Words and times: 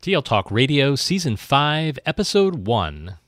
TL 0.00 0.22
Talk 0.22 0.52
Radio, 0.52 0.94
Season 0.94 1.36
5, 1.36 1.98
Episode 2.06 2.64
1. 2.64 3.18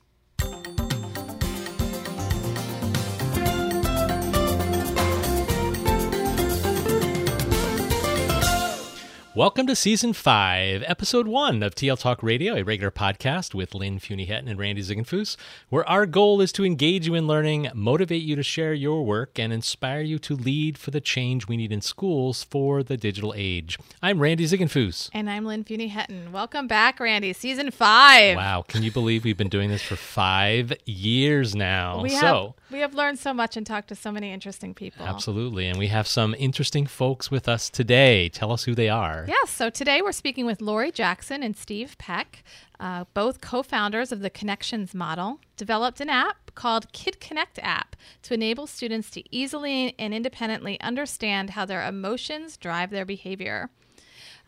Welcome 9.41 9.67
to 9.69 9.75
Season 9.75 10.13
5, 10.13 10.85
Episode 10.87 11.27
1 11.27 11.63
of 11.63 11.75
TL 11.75 11.99
Talk 11.99 12.23
Radio, 12.23 12.57
a 12.57 12.63
regular 12.63 12.91
podcast 12.91 13.55
with 13.55 13.75
Lynn 13.75 13.99
Fuini-Hetten 13.99 14.49
and 14.49 14.59
Randy 14.59 14.83
Ziegenfuss, 14.83 15.39
where 15.71 15.89
our 15.89 16.05
goal 16.05 16.43
is 16.43 16.53
to 16.53 16.63
engage 16.67 17.07
you 17.07 17.15
in 17.15 17.27
learning, 17.27 17.71
motivate 17.73 18.21
you 18.21 18.37
to 18.37 18.43
share 18.43 18.75
your 18.75 19.03
work, 19.03 19.39
and 19.39 19.51
inspire 19.51 20.03
you 20.03 20.19
to 20.19 20.37
lead 20.37 20.77
for 20.77 20.91
the 20.91 21.01
change 21.01 21.49
we 21.49 21.57
need 21.57 21.73
in 21.73 21.81
schools 21.81 22.45
for 22.45 22.83
the 22.83 22.99
digital 22.99 23.33
age. 23.35 23.79
I'm 24.03 24.21
Randy 24.21 24.45
Ziegenfuss. 24.45 25.09
And 25.15 25.31
I'm 25.31 25.47
Lynn 25.47 25.65
Fuini-Hetten. 25.65 26.33
Welcome 26.33 26.67
back, 26.67 27.01
Randy. 27.01 27.33
Season 27.33 27.71
5. 27.71 28.37
Wow, 28.37 28.63
can 28.69 28.83
you 28.83 28.93
believe 28.93 29.25
we've 29.25 29.39
been 29.39 29.49
doing 29.49 29.71
this 29.71 29.81
for 29.81 29.97
five 29.97 30.75
years 30.85 31.57
now? 31.57 32.03
We 32.03 32.11
so, 32.11 32.17
have, 32.59 32.60
we 32.71 32.81
have 32.81 32.95
learned 32.95 33.19
so 33.19 33.35
much 33.35 33.57
and 33.57 33.67
talked 33.67 33.89
to 33.89 33.95
so 33.95 34.13
many 34.13 34.33
interesting 34.33 34.75
people. 34.75 35.07
Absolutely. 35.07 35.67
And 35.67 35.79
we 35.79 35.89
have 35.89 36.07
some 36.07 36.35
interesting 36.39 36.87
folks 36.87 37.31
with 37.31 37.49
us 37.49 37.69
today. 37.69 38.29
Tell 38.29 38.53
us 38.53 38.65
who 38.65 38.75
they 38.75 38.89
are. 38.89 39.25
Yes, 39.29 39.51
so 39.51 39.71
today 39.71 40.03
we're 40.03 40.13
speaking 40.13 40.47
with 40.47 40.61
Lori 40.61 40.93
Jackson 40.93 41.43
and 41.43 41.57
Steve 41.57 41.97
Peck, 41.99 42.45
uh, 42.79 43.05
both 43.15 43.41
co 43.41 43.63
founders 43.63 44.13
of 44.13 44.21
the 44.21 44.31
Connections 44.31 44.95
model, 44.95 45.41
developed 45.57 46.01
an 46.01 46.09
app 46.09 46.55
called 46.55 46.93
Kid 46.93 47.21
Connect 47.21 47.59
app 47.61 47.97
to 48.23 48.35
enable 48.35 48.67
students 48.67 49.11
to 49.11 49.23
easily 49.35 49.95
and 49.99 50.15
independently 50.15 50.81
understand 50.81 51.51
how 51.51 51.65
their 51.65 51.87
emotions 51.87 52.57
drive 52.57 52.91
their 52.91 53.05
behavior. 53.05 53.71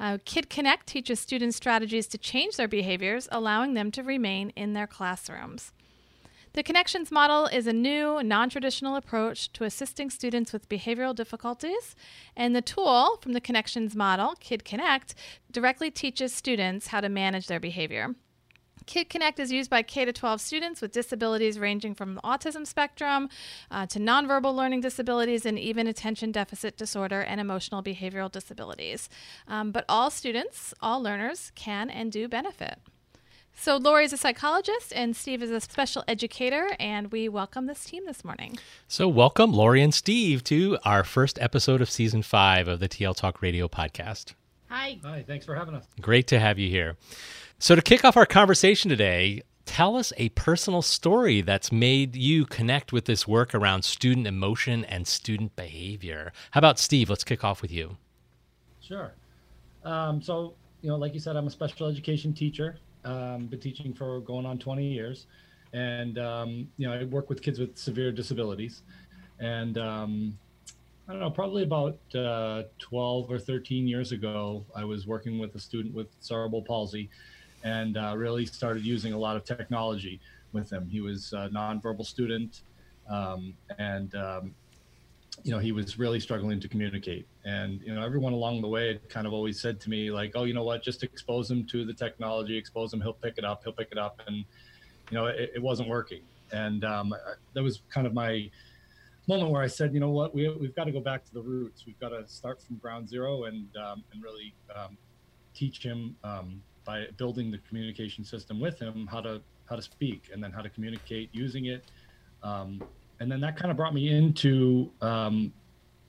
Uh, 0.01 0.19
Kid 0.25 0.51
Connect 0.51 0.87
teaches 0.87 1.21
students 1.21 1.57
strategies 1.57 2.07
to 2.09 2.19
change 2.19 2.57
their 2.57 2.69
behaviors, 2.69 3.29
allowing 3.31 3.75
them 3.75 3.91
to 3.93 4.03
remain 4.03 4.51
in 4.57 4.73
their 4.73 4.87
classrooms. 4.87 5.73
The 6.55 6.63
Connections 6.63 7.11
model 7.11 7.47
is 7.47 7.67
a 7.67 7.73
new, 7.73 8.23
non 8.23 8.51
traditional 8.51 8.97
approach 8.97 9.51
to 9.55 9.65
assisting 9.65 10.11
students 10.11 10.53
with 10.53 10.69
behavioral 10.69 11.15
difficulties, 11.15 11.97
and 12.37 12.55
the 12.55 12.61
tool 12.61 13.17
from 13.23 13.33
the 13.33 13.41
Connections 13.41 13.97
model, 13.97 14.35
Kid 14.39 14.63
Connect, 14.63 15.15
directly 15.51 15.91
teaches 15.91 16.35
students 16.35 16.89
how 16.89 17.01
to 17.01 17.09
manage 17.09 17.47
their 17.47 17.59
behavior. 17.59 18.15
Kid 18.85 19.09
Connect 19.09 19.41
is 19.41 19.51
used 19.51 19.71
by 19.71 19.83
K 19.83 20.05
12 20.05 20.43
students 20.43 20.83
with 20.83 20.93
disabilities 20.93 21.59
ranging 21.59 21.95
from 21.95 22.21
autism 22.23 22.67
spectrum 22.67 23.31
uh, 23.71 23.87
to 23.87 23.99
nonverbal 23.99 24.55
learning 24.55 24.83
disabilities 24.83 25.47
and 25.47 25.59
even 25.59 25.87
attention 25.87 26.33
deficit 26.33 26.77
disorder 26.77 27.23
and 27.23 27.41
emotional 27.41 27.83
behavioral 27.83 28.31
disabilities. 28.31 29.09
Um, 29.49 29.71
but 29.71 29.87
all 29.89 30.11
students, 30.11 30.75
all 30.83 31.03
learners, 31.03 31.51
can 31.55 31.89
and 31.89 32.13
do 32.13 32.29
benefit. 32.29 32.79
So, 33.55 33.77
Lori 33.77 34.05
is 34.05 34.13
a 34.13 34.17
psychologist 34.17 34.93
and 34.95 35.15
Steve 35.15 35.43
is 35.43 35.51
a 35.51 35.61
special 35.61 36.03
educator, 36.09 36.71
and 36.81 37.13
we 37.13 37.29
welcome 37.29 37.67
this 37.67 37.85
team 37.85 38.05
this 38.07 38.25
morning. 38.25 38.59
So, 38.89 39.07
welcome 39.07 39.53
Lori 39.53 39.83
and 39.83 39.95
Steve 39.95 40.43
to 40.45 40.79
our 40.85 41.05
first 41.05 41.41
episode 41.41 41.81
of 41.81 41.89
season 41.89 42.23
five 42.23 42.67
of 42.67 42.81
the 42.81 42.89
TL 42.89 43.15
Talk 43.15 43.41
Radio 43.41 43.69
podcast. 43.69 44.33
Hi. 44.69 44.99
Hi, 45.05 45.25
thanks 45.27 45.47
for 45.47 45.55
having 45.55 45.75
us. 45.75 45.85
Great 46.01 46.27
to 46.29 46.41
have 46.41 46.59
you 46.59 46.69
here. 46.69 46.97
So, 47.59 47.77
to 47.77 47.83
kick 47.83 48.05
off 48.05 48.17
our 48.17 48.27
conversation 48.27 48.89
today, 48.89 49.43
tell 49.65 49.95
us 49.97 50.13
a 50.17 50.31
personal 50.31 50.83
story 50.83 51.41
that's 51.41 51.71
made 51.71 52.17
you 52.17 52.47
connect 52.47 52.93
with 52.93 53.05
this 53.05 53.29
work 53.29 53.55
around 53.55 53.85
student 53.85 54.27
emotion 54.27 54.85
and 54.87 55.07
student 55.07 55.55
behavior. 55.55 56.33
How 56.51 56.59
about 56.59 56.81
Steve? 56.81 57.09
Let's 57.09 57.23
kick 57.23 57.45
off 57.45 57.63
with 57.63 57.71
you. 57.71 57.97
Sure. 58.81 59.13
Um, 59.85 60.21
so, 60.21 60.55
you 60.81 60.89
know, 60.89 60.97
like 60.97 61.15
you 61.15 61.21
said, 61.21 61.37
I'm 61.37 61.47
a 61.47 61.51
special 61.51 61.87
education 61.87 62.33
teacher. 62.33 62.77
Um, 63.05 63.47
been 63.47 63.61
teaching 63.61 63.93
for 63.93 64.21
going 64.21 64.47
on 64.47 64.59
20 64.59 64.85
years, 64.87 65.27
and 65.73 66.19
um, 66.19 66.69
you 66.77 66.87
know 66.87 66.95
I 66.95 67.05
work 67.05 67.29
with 67.29 67.43
kids 67.43 67.59
with 67.59 67.77
severe 67.77 68.13
disabilities, 68.13 68.83
and 69.41 69.77
um, 69.77 70.39
I 71.09 71.13
don't 71.13 71.21
know, 71.21 71.31
probably 71.31 71.65
about 71.65 71.99
uh, 72.15 72.63
12 72.79 73.31
or 73.31 73.39
13 73.39 73.89
years 73.89 74.13
ago, 74.13 74.65
I 74.75 74.85
was 74.85 75.07
working 75.07 75.39
with 75.39 75.55
a 75.57 75.59
student 75.59 75.95
with 75.95 76.07
cerebral 76.21 76.63
palsy, 76.63 77.11
and 77.65 77.97
uh, 77.97 78.15
really 78.17 78.47
started 78.47 78.85
using 78.85 79.13
a 79.13 79.19
lot 79.19 79.37
of 79.37 79.45
technology 79.45 80.21
with 80.53 80.71
him. 80.71 80.89
He 80.89 81.01
was 81.01 81.33
a 81.33 81.51
nonverbal 81.53 82.07
student, 82.07 82.63
um, 83.11 83.55
and 83.79 84.15
um, 84.15 84.55
you 85.45 85.51
know 85.51 85.59
he 85.59 85.73
was 85.73 85.99
really 85.99 86.21
struggling 86.21 86.61
to 86.61 86.69
communicate. 86.69 87.27
And 87.45 87.81
you 87.83 87.95
know 87.95 88.03
everyone 88.03 88.33
along 88.33 88.63
the 88.63 88.69
way 88.69 89.01
kind 89.09 89.27
of 89.27 89.33
always 89.33 89.61
said 89.61 89.81
to 89.81 89.91
me 89.91 90.11
like 90.11 90.33
oh 90.35 90.45
you 90.45 90.55
know 90.55 90.65
what? 90.65 90.83
Just 90.83 91.03
expose 91.03 91.51
him 91.51 91.67
to 91.67 91.85
the 91.85 91.95
technology 91.95 92.57
expose 92.57 92.93
him. 92.93 93.01
He'll 93.01 93.13
pick 93.13 93.39
it 93.39 93.45
up. 93.45 93.63
He'll 93.65 93.73
pick 93.73 93.89
it 93.93 93.99
up. 93.99 94.21
And 94.27 94.37
you 95.11 95.19
know 95.19 95.27
it, 95.27 95.53
it 95.57 95.63
wasn't 95.63 95.89
working. 95.89 96.23
And 96.53 96.85
um, 96.85 97.15
that 97.55 97.63
was 97.63 97.83
kind 97.91 98.07
of 98.07 98.13
my 98.13 98.51
moment 99.29 99.51
where 99.51 99.63
i 99.63 99.69
said 99.69 99.95
you 99.95 100.01
know 100.01 100.11
what? 100.11 100.35
We, 100.35 100.49
we've 100.49 100.75
got 100.75 100.85
to 100.85 100.93
go 100.93 101.01
back 101.01 101.25
to 101.25 101.33
the 101.33 101.43
roots. 101.43 101.87
We've 101.87 101.99
got 101.99 102.11
to 102.11 102.27
start 102.27 102.61
from 102.61 102.77
ground 102.77 103.09
zero 103.09 103.45
and 103.45 103.69
um, 103.77 104.05
and 104.13 104.23
really 104.23 104.55
um, 104.75 104.97
teach 105.55 105.83
him 105.83 106.17
um, 106.25 106.63
by 106.85 107.07
building 107.17 107.51
the 107.51 107.59
communication 107.59 108.25
system 108.25 108.61
with 108.61 108.79
him 108.79 109.07
how 109.11 109.21
to 109.21 109.41
how 109.69 109.77
to 109.77 109.83
speak 109.83 110.31
and 110.33 110.43
then 110.43 110.53
how 110.53 110.63
to 110.63 110.69
communicate 110.69 111.31
using 111.33 111.67
it. 111.67 111.85
Um, 112.43 112.83
and 113.23 113.31
then 113.31 113.41
that 113.41 113.57
kind 113.57 113.71
of 113.71 113.77
brought 113.77 113.95
me 113.95 114.11
into 114.11 114.91
um, 115.01 115.53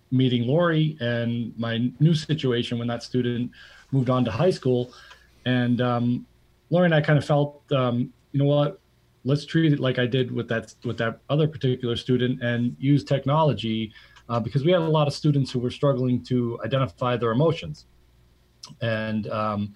meeting 0.09 0.47
Lori 0.47 0.97
and 0.99 1.53
my 1.59 1.91
new 1.99 2.15
situation 2.15 2.79
when 2.79 2.87
that 2.87 3.03
student 3.03 3.51
moved 3.91 4.09
on 4.09 4.25
to 4.25 4.31
high 4.31 4.49
school. 4.49 4.91
And 5.45 5.79
um, 5.79 6.25
Lori 6.71 6.85
and 6.85 6.95
I 6.95 7.01
kind 7.01 7.19
of 7.19 7.23
felt, 7.23 7.71
um, 7.71 8.11
you 8.31 8.39
know 8.39 8.45
what, 8.45 8.79
let's 9.25 9.45
treat 9.45 9.71
it 9.71 9.79
like 9.79 9.99
I 9.99 10.07
did 10.07 10.31
with 10.31 10.47
that 10.49 10.73
with 10.83 10.97
that 10.97 11.19
other 11.29 11.47
particular 11.47 11.95
student 11.95 12.41
and 12.41 12.75
use 12.79 13.03
technology 13.03 13.93
uh, 14.27 14.39
because 14.39 14.65
we 14.65 14.71
had 14.71 14.81
a 14.81 14.89
lot 14.89 15.07
of 15.07 15.13
students 15.13 15.51
who 15.51 15.59
were 15.59 15.69
struggling 15.69 16.23
to 16.23 16.59
identify 16.65 17.15
their 17.15 17.31
emotions. 17.31 17.85
And 18.81 19.27
um, 19.29 19.73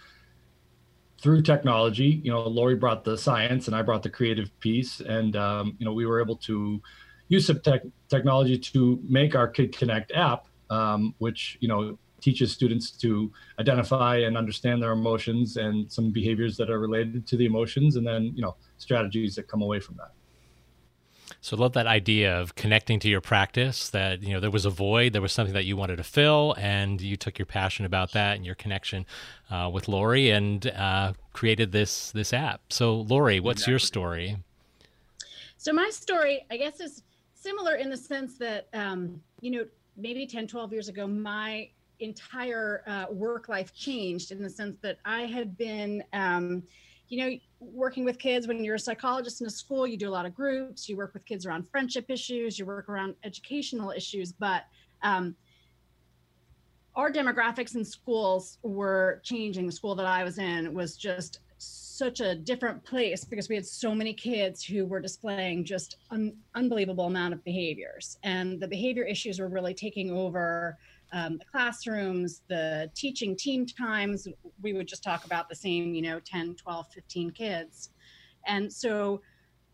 through 1.21 1.43
technology, 1.43 2.19
you 2.23 2.31
know, 2.31 2.47
Lori 2.47 2.75
brought 2.75 3.03
the 3.03 3.15
science 3.15 3.67
and 3.67 3.75
I 3.75 3.83
brought 3.83 4.01
the 4.01 4.09
creative 4.09 4.49
piece, 4.59 5.01
and 5.01 5.35
um, 5.35 5.75
you 5.77 5.85
know, 5.85 5.93
we 5.93 6.07
were 6.07 6.19
able 6.19 6.37
to 6.37 6.81
use 7.29 7.49
of 7.49 7.61
tech, 7.63 7.81
technology 8.09 8.57
to 8.57 8.99
make 9.07 9.35
our 9.35 9.47
Kid 9.47 9.75
Connect 9.75 10.11
app, 10.11 10.45
um, 10.69 11.13
which 11.19 11.57
you 11.59 11.67
know 11.67 11.97
teaches 12.19 12.51
students 12.51 12.89
to 12.91 13.31
identify 13.59 14.17
and 14.17 14.35
understand 14.35 14.81
their 14.81 14.91
emotions 14.91 15.57
and 15.57 15.91
some 15.91 16.11
behaviors 16.11 16.57
that 16.57 16.69
are 16.69 16.79
related 16.79 17.27
to 17.27 17.37
the 17.37 17.45
emotions, 17.45 17.95
and 17.95 18.05
then 18.05 18.31
you 18.35 18.41
know 18.41 18.55
strategies 18.77 19.35
that 19.35 19.47
come 19.47 19.61
away 19.61 19.79
from 19.79 19.95
that. 19.97 20.11
So 21.41 21.55
I 21.55 21.59
love 21.59 21.73
that 21.73 21.87
idea 21.87 22.39
of 22.39 22.55
connecting 22.55 22.99
to 23.01 23.09
your 23.09 23.21
practice. 23.21 23.89
That 23.89 24.23
you 24.23 24.33
know 24.33 24.39
there 24.39 24.51
was 24.51 24.65
a 24.65 24.69
void, 24.69 25.13
there 25.13 25.21
was 25.21 25.31
something 25.31 25.53
that 25.53 25.65
you 25.65 25.77
wanted 25.77 25.97
to 25.97 26.03
fill, 26.03 26.55
and 26.57 27.01
you 27.01 27.17
took 27.17 27.37
your 27.37 27.45
passion 27.45 27.85
about 27.85 28.13
that 28.13 28.37
and 28.37 28.45
your 28.45 28.55
connection 28.55 29.05
uh, 29.51 29.69
with 29.71 29.87
Lori 29.87 30.31
and 30.31 30.67
uh, 30.67 31.13
created 31.33 31.71
this 31.71 32.11
this 32.11 32.33
app. 32.33 32.61
So 32.69 33.01
Lori, 33.01 33.39
what's 33.39 33.59
exactly. 33.59 33.71
your 33.71 33.79
story? 33.79 34.37
So 35.57 35.73
my 35.73 35.89
story, 35.89 36.45
I 36.51 36.57
guess, 36.57 36.79
is 36.79 37.03
similar 37.47 37.75
in 37.75 37.89
the 37.89 37.97
sense 37.97 38.37
that 38.37 38.67
um, 38.73 39.21
you 39.41 39.51
know 39.51 39.65
maybe 39.95 40.27
10 40.27 40.47
12 40.47 40.73
years 40.73 40.89
ago 40.89 41.07
my 41.07 41.69
entire 41.99 42.83
uh, 42.87 43.05
work 43.09 43.49
life 43.49 43.73
changed 43.73 44.31
in 44.31 44.43
the 44.43 44.49
sense 44.49 44.77
that 44.81 44.97
i 45.05 45.21
had 45.21 45.57
been 45.57 46.03
um, 46.13 46.61
you 47.09 47.17
know 47.17 47.37
working 47.59 48.05
with 48.05 48.19
kids. 48.19 48.47
When 48.47 48.63
you're 48.63 48.75
a 48.75 48.79
psychologist 48.79 49.41
in 49.41 49.47
a 49.47 49.51
school 49.51 49.87
you 49.87 49.97
do 49.97 50.09
a 50.09 50.11
lot 50.11 50.25
of 50.25 50.33
groups. 50.35 50.87
You 50.87 50.97
work 50.97 51.13
with 51.13 51.25
kids 51.25 51.45
around 51.45 51.67
friendship 51.69 52.05
issues. 52.09 52.59
You 52.59 52.65
work 52.65 52.89
around 52.89 53.15
educational 53.23 53.91
issues. 53.91 54.31
But 54.31 54.63
um, 55.03 55.35
our 56.95 57.11
demographics 57.11 57.75
in 57.75 57.85
schools 57.85 58.57
were 58.63 59.21
changing. 59.23 59.65
The 59.67 59.71
school 59.71 59.95
that 59.95 60.05
i 60.05 60.23
was 60.23 60.37
in 60.37 60.73
was 60.73 60.97
just 60.97 61.39
such 61.97 62.19
a 62.19 62.35
different 62.35 62.83
place 62.83 63.25
because 63.25 63.49
we 63.49 63.55
had 63.55 63.65
so 63.65 63.95
many 63.95 64.13
kids 64.13 64.63
who 64.63 64.85
were 64.85 64.99
displaying 64.99 65.65
just 65.65 65.97
an 66.11 66.37
unbelievable 66.53 67.05
amount 67.05 67.33
of 67.33 67.43
behaviors. 67.43 68.19
And 68.23 68.59
the 68.59 68.67
behavior 68.67 69.03
issues 69.03 69.39
were 69.39 69.47
really 69.47 69.73
taking 69.73 70.11
over 70.11 70.77
um, 71.11 71.37
the 71.37 71.45
classrooms 71.45 72.41
the 72.49 72.91
teaching 72.95 73.35
team 73.35 73.65
times. 73.65 74.27
We 74.61 74.73
would 74.73 74.87
just 74.87 75.03
talk 75.03 75.25
about 75.25 75.49
the 75.49 75.55
same 75.55 75.95
you 75.95 76.01
know 76.01 76.19
10 76.19 76.55
12 76.55 76.87
15 76.93 77.31
kids. 77.31 77.89
And 78.45 78.71
so 78.71 79.21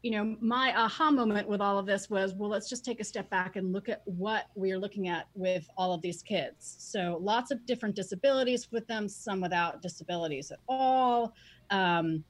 you 0.02 0.12
know 0.12 0.38
my 0.40 0.74
aha 0.78 1.12
moment 1.12 1.48
with 1.48 1.60
all 1.60 1.78
of 1.80 1.86
this 1.86 2.10
was 2.10 2.34
well 2.34 2.50
let's 2.50 2.70
just 2.70 2.86
take 2.86 3.00
a 3.00 3.04
step 3.04 3.30
back 3.30 3.56
and 3.56 3.74
look 3.74 3.90
at 3.90 4.02
what 4.06 4.46
we 4.56 4.72
are 4.72 4.78
looking 4.78 5.08
at 5.08 5.28
with 5.34 5.68
all 5.76 5.94
of 5.94 6.02
these 6.02 6.22
kids. 6.22 6.76
So 6.80 7.18
lots 7.22 7.52
of 7.52 7.66
different 7.66 7.96
disabilities 7.96 8.72
with 8.72 8.86
them 8.88 9.10
some 9.10 9.42
without 9.42 9.82
disabilities 9.82 10.52
at 10.52 10.60
all 10.70 11.34
um, 11.70 12.24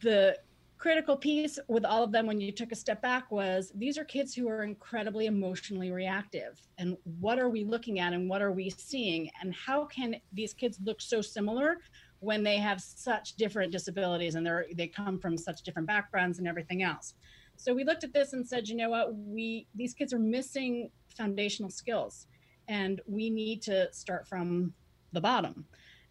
the 0.00 0.36
critical 0.78 1.16
piece 1.16 1.58
with 1.66 1.84
all 1.84 2.04
of 2.04 2.12
them 2.12 2.26
when 2.26 2.40
you 2.40 2.52
took 2.52 2.70
a 2.70 2.76
step 2.76 3.02
back 3.02 3.30
was 3.32 3.72
these 3.74 3.98
are 3.98 4.04
kids 4.04 4.32
who 4.32 4.48
are 4.48 4.62
incredibly 4.62 5.26
emotionally 5.26 5.90
reactive 5.90 6.60
and 6.78 6.96
what 7.18 7.36
are 7.36 7.48
we 7.48 7.64
looking 7.64 7.98
at 7.98 8.12
and 8.12 8.30
what 8.30 8.40
are 8.40 8.52
we 8.52 8.70
seeing 8.70 9.28
and 9.42 9.52
how 9.54 9.84
can 9.86 10.14
these 10.32 10.54
kids 10.54 10.78
look 10.84 11.00
so 11.00 11.20
similar 11.20 11.78
when 12.20 12.42
they 12.42 12.56
have 12.56 12.80
such 12.80 13.34
different 13.34 13.72
disabilities 13.72 14.34
and 14.34 14.44
they're 14.44 14.66
they 14.74 14.86
come 14.86 15.18
from 15.18 15.36
such 15.36 15.62
different 15.62 15.86
backgrounds 15.86 16.38
and 16.38 16.48
everything 16.48 16.82
else. 16.82 17.14
So 17.56 17.74
we 17.74 17.84
looked 17.84 18.04
at 18.04 18.12
this 18.12 18.32
and 18.32 18.46
said, 18.46 18.68
you 18.68 18.76
know 18.76 18.90
what, 18.90 19.14
we 19.14 19.66
these 19.74 19.94
kids 19.94 20.12
are 20.12 20.18
missing 20.18 20.90
foundational 21.16 21.70
skills, 21.70 22.26
and 22.68 23.00
we 23.06 23.30
need 23.30 23.62
to 23.62 23.92
start 23.92 24.26
from 24.26 24.72
the 25.12 25.20
bottom. 25.20 25.64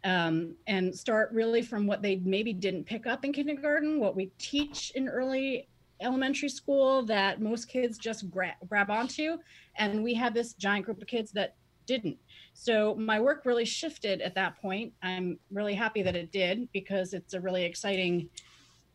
Um, 0.04 0.56
and 0.68 0.96
start 0.96 1.32
really 1.34 1.62
from 1.62 1.88
what 1.88 2.02
they 2.02 2.18
maybe 2.18 2.54
didn't 2.54 2.86
pick 2.86 3.08
up 3.08 3.26
in 3.26 3.34
kindergarten, 3.34 4.00
what 4.00 4.16
we 4.16 4.32
teach 4.38 4.92
in 4.92 5.10
early 5.10 5.68
elementary 6.02 6.50
school 6.50 7.04
that 7.04 7.42
most 7.42 7.68
kids 7.68 7.98
just 7.98 8.30
gra- 8.30 8.56
grab 8.70 8.90
onto. 8.90 9.38
And 9.78 10.04
we 10.04 10.14
had 10.14 10.34
this 10.34 10.54
giant 10.54 10.86
group 10.86 11.02
of 11.02 11.08
kids 11.08 11.32
that 11.32 11.56
didn't. 11.86 12.18
So 12.54 12.96
my 12.96 13.20
work 13.20 13.46
really 13.46 13.66
shifted 13.66 14.22
at 14.22 14.36
that 14.36 14.62
point. 14.62 14.94
I'm 15.02 15.40
really 15.52 15.74
happy 15.74 16.02
that 16.04 16.16
it 16.16 16.32
did 16.32 16.70
because 16.74 17.14
it's 17.14 17.34
a 17.34 17.40
really 17.40 17.64
exciting 17.64 18.30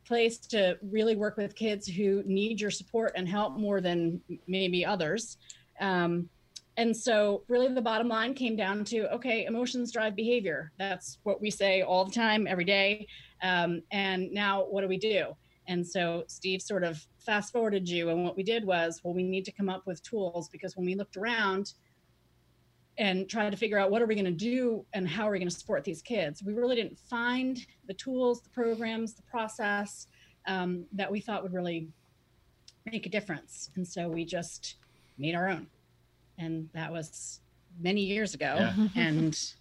place 0.04 0.38
to 0.38 0.78
really 0.82 1.16
work 1.16 1.36
with 1.36 1.54
kids 1.54 1.86
who 1.86 2.22
need 2.26 2.60
your 2.60 2.70
support 2.70 3.12
and 3.16 3.28
help 3.28 3.56
more 3.56 3.80
than 3.80 4.20
maybe 4.46 4.84
others. 4.84 5.38
Um, 5.80 6.28
and 6.76 6.96
so 6.96 7.42
really 7.48 7.68
the 7.68 7.82
bottom 7.82 8.08
line 8.08 8.34
came 8.34 8.56
down 8.56 8.84
to 8.86 9.12
okay 9.14 9.44
emotions 9.44 9.92
drive 9.92 10.16
behavior. 10.16 10.72
That's 10.78 11.18
what 11.22 11.40
we 11.40 11.50
say 11.50 11.82
all 11.82 12.04
the 12.04 12.12
time 12.12 12.46
every 12.46 12.64
day. 12.64 13.06
Um, 13.42 13.82
and 13.90 14.30
now 14.32 14.64
what 14.64 14.82
do 14.82 14.88
we 14.88 14.98
do? 14.98 15.36
And 15.68 15.86
so 15.86 16.24
steve 16.26 16.62
sort 16.62 16.84
of 16.84 17.04
fast 17.18 17.52
forwarded 17.52 17.88
you 17.88 18.08
and 18.08 18.24
what 18.24 18.36
we 18.36 18.42
did 18.42 18.64
was 18.64 19.00
well 19.04 19.14
we 19.14 19.22
need 19.22 19.44
to 19.44 19.52
come 19.52 19.68
up 19.68 19.86
with 19.86 20.02
tools 20.02 20.48
because 20.48 20.76
when 20.76 20.84
we 20.86 20.94
looked 20.94 21.16
around 21.16 21.74
and 22.98 23.28
tried 23.28 23.50
to 23.50 23.56
figure 23.56 23.78
out 23.78 23.90
what 23.90 24.02
are 24.02 24.06
we 24.06 24.14
going 24.14 24.24
to 24.24 24.30
do 24.32 24.84
and 24.92 25.08
how 25.08 25.26
are 25.26 25.30
we 25.30 25.38
going 25.38 25.48
to 25.48 25.56
support 25.56 25.84
these 25.84 26.02
kids 26.02 26.42
we 26.42 26.52
really 26.52 26.74
didn't 26.74 26.98
find 26.98 27.64
the 27.86 27.94
tools 27.94 28.42
the 28.42 28.50
programs 28.50 29.14
the 29.14 29.22
process 29.22 30.08
um, 30.46 30.84
that 30.92 31.10
we 31.10 31.20
thought 31.20 31.42
would 31.42 31.52
really 31.52 31.88
make 32.90 33.06
a 33.06 33.08
difference. 33.08 33.70
And 33.76 33.86
so 33.86 34.08
we 34.08 34.24
just 34.24 34.76
made 35.18 35.34
our 35.34 35.48
own 35.48 35.66
and 36.38 36.68
that 36.72 36.92
was 36.92 37.40
many 37.80 38.02
years 38.02 38.34
ago 38.34 38.56
yeah. 38.58 38.88
and 38.96 39.52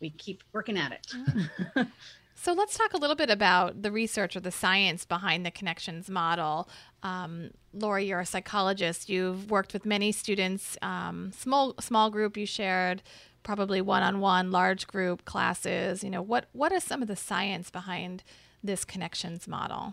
we 0.00 0.10
keep 0.10 0.42
working 0.52 0.78
at 0.78 0.92
it 0.92 1.86
So 2.42 2.54
let's 2.54 2.74
talk 2.74 2.94
a 2.94 2.96
little 2.96 3.16
bit 3.16 3.28
about 3.28 3.82
the 3.82 3.92
research 3.92 4.34
or 4.34 4.40
the 4.40 4.50
science 4.50 5.04
behind 5.04 5.44
the 5.44 5.50
connections 5.50 6.08
model. 6.08 6.70
Um, 7.02 7.50
Lori, 7.74 8.06
you're 8.06 8.20
a 8.20 8.24
psychologist. 8.24 9.10
You've 9.10 9.50
worked 9.50 9.74
with 9.74 9.84
many 9.84 10.10
students, 10.10 10.78
um, 10.80 11.32
small 11.36 11.74
small 11.80 12.08
group 12.08 12.38
you 12.38 12.46
shared, 12.46 13.02
probably 13.42 13.82
one 13.82 14.02
on 14.02 14.20
one, 14.20 14.50
large 14.50 14.86
group 14.86 15.26
classes. 15.26 16.02
You 16.02 16.08
know, 16.08 16.22
what 16.22 16.46
what 16.52 16.72
is 16.72 16.82
some 16.82 17.02
of 17.02 17.08
the 17.08 17.14
science 17.14 17.68
behind 17.70 18.22
this 18.64 18.86
connections 18.86 19.46
model? 19.46 19.92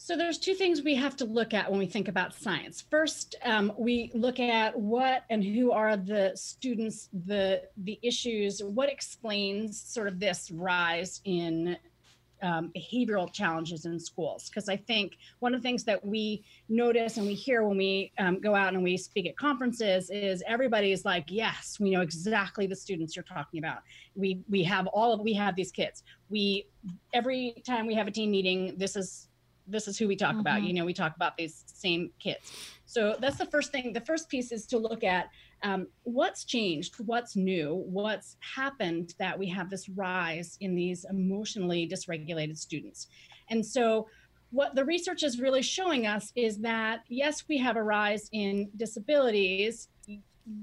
So 0.00 0.16
there's 0.16 0.38
two 0.38 0.54
things 0.54 0.82
we 0.82 0.94
have 0.94 1.16
to 1.16 1.24
look 1.24 1.52
at 1.52 1.68
when 1.68 1.80
we 1.80 1.86
think 1.86 2.06
about 2.06 2.32
science. 2.32 2.84
First, 2.88 3.34
um, 3.44 3.72
we 3.76 4.12
look 4.14 4.38
at 4.38 4.78
what 4.78 5.24
and 5.28 5.42
who 5.42 5.72
are 5.72 5.96
the 5.96 6.32
students, 6.36 7.08
the 7.26 7.62
the 7.78 7.98
issues, 8.00 8.62
what 8.62 8.88
explains 8.88 9.80
sort 9.80 10.06
of 10.06 10.20
this 10.20 10.52
rise 10.52 11.20
in 11.24 11.76
um, 12.42 12.70
behavioral 12.76 13.32
challenges 13.32 13.86
in 13.86 13.98
schools. 13.98 14.48
Because 14.48 14.68
I 14.68 14.76
think 14.76 15.18
one 15.40 15.52
of 15.52 15.60
the 15.60 15.68
things 15.68 15.82
that 15.84 16.04
we 16.06 16.44
notice 16.68 17.16
and 17.16 17.26
we 17.26 17.34
hear 17.34 17.64
when 17.64 17.76
we 17.76 18.12
um, 18.20 18.40
go 18.40 18.54
out 18.54 18.74
and 18.74 18.84
we 18.84 18.96
speak 18.96 19.26
at 19.26 19.36
conferences 19.36 20.10
is 20.10 20.44
everybody 20.46 20.92
is 20.92 21.04
like, 21.04 21.24
"Yes, 21.26 21.78
we 21.80 21.90
know 21.90 22.02
exactly 22.02 22.68
the 22.68 22.76
students 22.76 23.16
you're 23.16 23.24
talking 23.24 23.58
about. 23.58 23.78
We 24.14 24.44
we 24.48 24.62
have 24.62 24.86
all 24.86 25.12
of 25.12 25.20
we 25.20 25.34
have 25.34 25.56
these 25.56 25.72
kids. 25.72 26.04
We 26.30 26.68
every 27.12 27.60
time 27.66 27.88
we 27.88 27.94
have 27.94 28.06
a 28.06 28.12
team 28.12 28.30
meeting, 28.30 28.74
this 28.76 28.94
is 28.94 29.28
this 29.68 29.86
is 29.88 29.98
who 29.98 30.08
we 30.08 30.16
talk 30.16 30.30
mm-hmm. 30.30 30.40
about 30.40 30.62
you 30.62 30.72
know 30.72 30.84
we 30.84 30.94
talk 30.94 31.14
about 31.16 31.36
these 31.36 31.64
same 31.66 32.10
kids 32.18 32.52
so 32.86 33.16
that's 33.20 33.38
the 33.38 33.46
first 33.46 33.70
thing 33.70 33.92
the 33.92 34.00
first 34.00 34.28
piece 34.28 34.52
is 34.52 34.66
to 34.66 34.78
look 34.78 35.04
at 35.04 35.28
um, 35.62 35.86
what's 36.04 36.44
changed 36.44 36.94
what's 37.06 37.36
new 37.36 37.84
what's 37.86 38.36
happened 38.40 39.14
that 39.18 39.38
we 39.38 39.48
have 39.48 39.70
this 39.70 39.88
rise 39.88 40.56
in 40.60 40.74
these 40.74 41.04
emotionally 41.10 41.88
dysregulated 41.88 42.56
students 42.56 43.08
and 43.50 43.64
so 43.64 44.06
what 44.50 44.74
the 44.74 44.84
research 44.84 45.22
is 45.22 45.40
really 45.40 45.62
showing 45.62 46.06
us 46.06 46.32
is 46.34 46.58
that 46.58 47.00
yes 47.08 47.44
we 47.48 47.58
have 47.58 47.76
a 47.76 47.82
rise 47.82 48.28
in 48.32 48.70
disabilities 48.76 49.88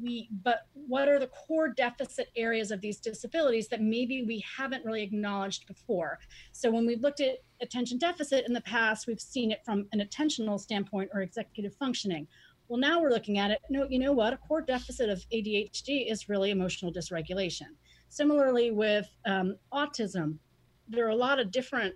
we 0.02 0.30
but 0.44 0.68
what 0.74 1.08
are 1.08 1.20
the 1.20 1.28
core 1.28 1.70
deficit 1.70 2.30
areas 2.36 2.72
of 2.72 2.82
these 2.82 3.00
disabilities 3.00 3.68
that 3.70 3.82
maybe 3.82 4.24
we 4.24 4.44
haven't 4.58 4.86
really 4.86 5.04
acknowledged 5.04 5.68
before? 5.68 6.20
So 6.52 6.72
when 6.72 6.86
we've 6.86 7.02
looked 7.02 7.22
at 7.22 7.38
attention 7.62 7.98
deficit 7.98 8.46
in 8.48 8.54
the 8.54 8.62
past 8.62 9.08
we've 9.08 9.20
seen 9.20 9.52
it 9.52 9.64
from 9.66 9.88
an 9.92 10.00
attentional 10.00 10.60
standpoint 10.60 11.10
or 11.14 11.22
executive 11.22 11.76
functioning. 11.76 12.28
Well 12.68 12.80
now 12.80 13.02
we're 13.02 13.12
looking 13.12 13.38
at 13.38 13.52
it 13.52 13.60
no 13.70 13.88
you 13.90 14.00
know 14.00 14.14
what? 14.14 14.34
A 14.34 14.38
core 14.38 14.62
deficit 14.62 15.10
of 15.10 15.24
adhd 15.34 16.12
is 16.12 16.30
really 16.30 16.52
emotional 16.52 16.92
dysregulation. 16.92 17.76
Similarly 18.10 18.72
with 18.72 19.08
um, 19.26 19.56
autism 19.74 20.38
there 20.88 21.06
are 21.06 21.10
a 21.10 21.16
lot 21.16 21.40
of 21.40 21.52
different 21.52 21.96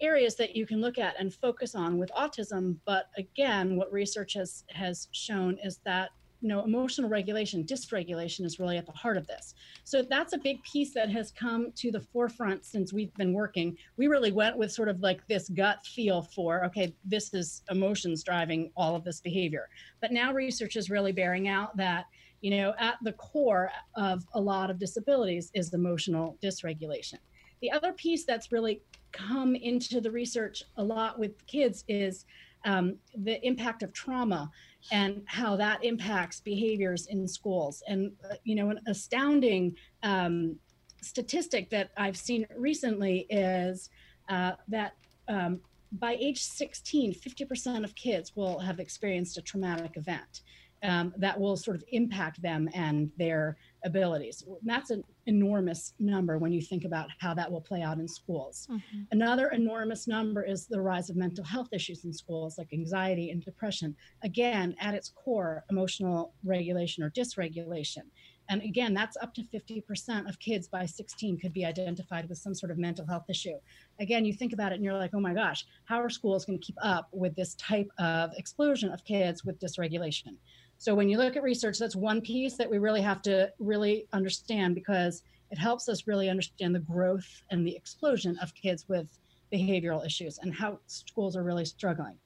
areas 0.00 0.34
that 0.36 0.56
you 0.56 0.66
can 0.66 0.80
look 0.80 0.98
at 0.98 1.14
and 1.18 1.32
focus 1.32 1.74
on 1.74 1.98
with 1.98 2.10
autism 2.18 2.76
but 2.84 3.10
again 3.16 3.76
what 3.76 3.92
research 3.92 4.34
has 4.34 4.64
has 4.68 5.08
shown 5.12 5.56
is 5.62 5.78
that 5.84 6.10
you 6.44 6.48
know 6.48 6.62
emotional 6.62 7.08
regulation 7.08 7.64
dysregulation 7.64 8.44
is 8.44 8.60
really 8.60 8.76
at 8.76 8.84
the 8.84 8.92
heart 8.92 9.16
of 9.16 9.26
this. 9.26 9.54
So 9.84 10.02
that's 10.02 10.34
a 10.34 10.38
big 10.38 10.62
piece 10.62 10.92
that 10.92 11.08
has 11.08 11.30
come 11.30 11.72
to 11.76 11.90
the 11.90 12.00
forefront 12.00 12.66
since 12.66 12.92
we've 12.92 13.14
been 13.14 13.32
working. 13.32 13.78
We 13.96 14.08
really 14.08 14.30
went 14.30 14.58
with 14.58 14.70
sort 14.70 14.90
of 14.90 15.00
like 15.00 15.26
this 15.26 15.48
gut 15.48 15.86
feel 15.86 16.20
for 16.20 16.62
okay 16.66 16.94
this 17.02 17.32
is 17.32 17.62
emotions 17.70 18.22
driving 18.22 18.70
all 18.76 18.94
of 18.94 19.04
this 19.04 19.22
behavior. 19.22 19.70
But 20.02 20.12
now 20.12 20.34
research 20.34 20.76
is 20.76 20.90
really 20.90 21.12
bearing 21.12 21.48
out 21.48 21.74
that 21.78 22.04
you 22.42 22.50
know 22.50 22.74
at 22.78 22.96
the 23.02 23.14
core 23.14 23.70
of 23.96 24.22
a 24.34 24.40
lot 24.40 24.70
of 24.70 24.78
disabilities 24.78 25.50
is 25.54 25.72
emotional 25.72 26.36
dysregulation. 26.42 27.20
The 27.62 27.72
other 27.72 27.94
piece 27.94 28.26
that's 28.26 28.52
really 28.52 28.82
come 29.12 29.56
into 29.56 29.98
the 29.98 30.10
research 30.10 30.62
a 30.76 30.84
lot 30.84 31.18
with 31.18 31.46
kids 31.46 31.84
is 31.88 32.26
um, 32.66 32.96
the 33.16 33.44
impact 33.46 33.82
of 33.82 33.92
trauma 33.92 34.50
and 34.92 35.22
how 35.26 35.56
that 35.56 35.82
impacts 35.84 36.40
behaviors 36.40 37.06
in 37.06 37.26
schools. 37.26 37.82
And, 37.88 38.12
uh, 38.30 38.34
you 38.44 38.54
know, 38.54 38.70
an 38.70 38.80
astounding 38.86 39.76
um, 40.02 40.56
statistic 41.00 41.70
that 41.70 41.90
I've 41.96 42.16
seen 42.16 42.46
recently 42.56 43.26
is 43.30 43.90
uh, 44.28 44.52
that 44.68 44.94
um, 45.28 45.60
by 45.92 46.16
age 46.20 46.42
16, 46.42 47.14
50% 47.14 47.84
of 47.84 47.94
kids 47.94 48.34
will 48.34 48.58
have 48.58 48.80
experienced 48.80 49.38
a 49.38 49.42
traumatic 49.42 49.96
event 49.96 50.42
um, 50.82 51.14
that 51.16 51.38
will 51.38 51.56
sort 51.56 51.76
of 51.76 51.84
impact 51.92 52.42
them 52.42 52.68
and 52.74 53.10
their 53.16 53.56
abilities. 53.84 54.44
That's 54.62 54.90
an 54.90 55.04
enormous 55.26 55.94
number 55.98 56.38
when 56.38 56.52
you 56.52 56.60
think 56.60 56.84
about 56.84 57.08
how 57.18 57.34
that 57.34 57.50
will 57.50 57.60
play 57.60 57.82
out 57.82 57.98
in 57.98 58.08
schools. 58.08 58.66
Mm-hmm. 58.70 59.02
Another 59.12 59.48
enormous 59.48 60.08
number 60.08 60.42
is 60.42 60.66
the 60.66 60.80
rise 60.80 61.10
of 61.10 61.16
mental 61.16 61.44
health 61.44 61.68
issues 61.72 62.04
in 62.04 62.12
schools, 62.12 62.58
like 62.58 62.72
anxiety 62.72 63.30
and 63.30 63.44
depression. 63.44 63.94
Again, 64.22 64.74
at 64.80 64.94
its 64.94 65.12
core, 65.14 65.64
emotional 65.70 66.34
regulation 66.44 67.04
or 67.04 67.10
dysregulation. 67.10 68.02
And 68.50 68.62
again, 68.62 68.92
that's 68.92 69.16
up 69.22 69.32
to 69.34 69.42
50% 69.42 70.28
of 70.28 70.38
kids 70.38 70.68
by 70.68 70.84
16 70.84 71.38
could 71.38 71.52
be 71.52 71.64
identified 71.64 72.28
with 72.28 72.38
some 72.38 72.54
sort 72.54 72.70
of 72.70 72.78
mental 72.78 73.06
health 73.06 73.24
issue. 73.30 73.58
Again, 74.00 74.24
you 74.24 74.34
think 74.34 74.52
about 74.52 74.72
it 74.72 74.76
and 74.76 74.84
you're 74.84 74.98
like, 74.98 75.12
oh 75.14 75.20
my 75.20 75.32
gosh, 75.32 75.64
how 75.86 76.00
are 76.00 76.10
schools 76.10 76.44
going 76.44 76.58
to 76.58 76.64
keep 76.64 76.76
up 76.82 77.08
with 77.12 77.34
this 77.36 77.54
type 77.54 77.88
of 77.98 78.32
explosion 78.36 78.90
of 78.90 79.04
kids 79.04 79.44
with 79.44 79.58
dysregulation? 79.58 80.36
So 80.84 80.94
when 80.94 81.08
you 81.08 81.16
look 81.16 81.34
at 81.34 81.42
research, 81.42 81.78
that's 81.78 81.96
one 81.96 82.20
piece 82.20 82.58
that 82.58 82.70
we 82.70 82.76
really 82.76 83.00
have 83.00 83.22
to 83.22 83.50
really 83.58 84.06
understand 84.12 84.74
because 84.74 85.22
it 85.50 85.56
helps 85.56 85.88
us 85.88 86.06
really 86.06 86.28
understand 86.28 86.74
the 86.74 86.80
growth 86.80 87.26
and 87.50 87.66
the 87.66 87.74
explosion 87.74 88.36
of 88.42 88.54
kids 88.54 88.86
with 88.86 89.06
behavioral 89.50 90.04
issues 90.04 90.36
and 90.42 90.52
how 90.52 90.78
schools 90.86 91.38
are 91.38 91.42
really 91.42 91.64
struggling. 91.64 92.18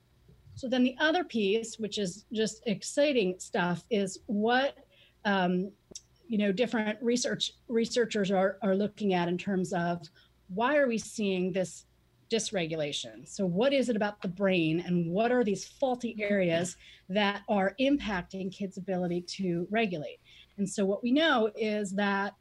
So 0.57 0.69
then 0.69 0.83
the 0.83 0.97
other 0.99 1.23
piece, 1.23 1.79
which 1.79 1.99
is 1.99 2.25
just 2.33 2.65
exciting 2.67 3.37
stuff, 3.39 3.85
is 3.91 4.19
what 4.27 4.75
um, 5.25 5.71
you 6.27 6.39
know 6.39 6.51
different 6.51 7.01
research 7.01 7.53
researchers 7.69 8.33
are, 8.33 8.59
are 8.65 8.75
looking 8.75 9.15
at 9.15 9.29
in 9.29 9.39
terms 9.39 9.73
of 9.73 10.03
why 10.53 10.79
are 10.79 10.89
we 10.89 10.99
seeing 10.99 11.53
this 11.53 11.85
dysregulation. 12.31 13.27
So, 13.27 13.47
what 13.47 13.73
is 13.73 13.89
it 13.89 13.97
about 13.97 14.21
the 14.23 14.29
brain, 14.29 14.81
and 14.81 15.11
what 15.11 15.33
are 15.33 15.45
these 15.45 15.67
faulty 15.67 16.17
areas 16.19 16.77
that 17.09 17.43
are 17.49 17.75
impacting 17.81 18.53
kids' 18.53 18.77
ability 18.77 19.23
to 19.37 19.67
regulate? 19.71 20.19
And 20.59 20.69
so, 20.69 20.85
what 20.85 21.03
we 21.03 21.13
know 21.13 21.51
is 21.57 21.93
that, 21.93 22.35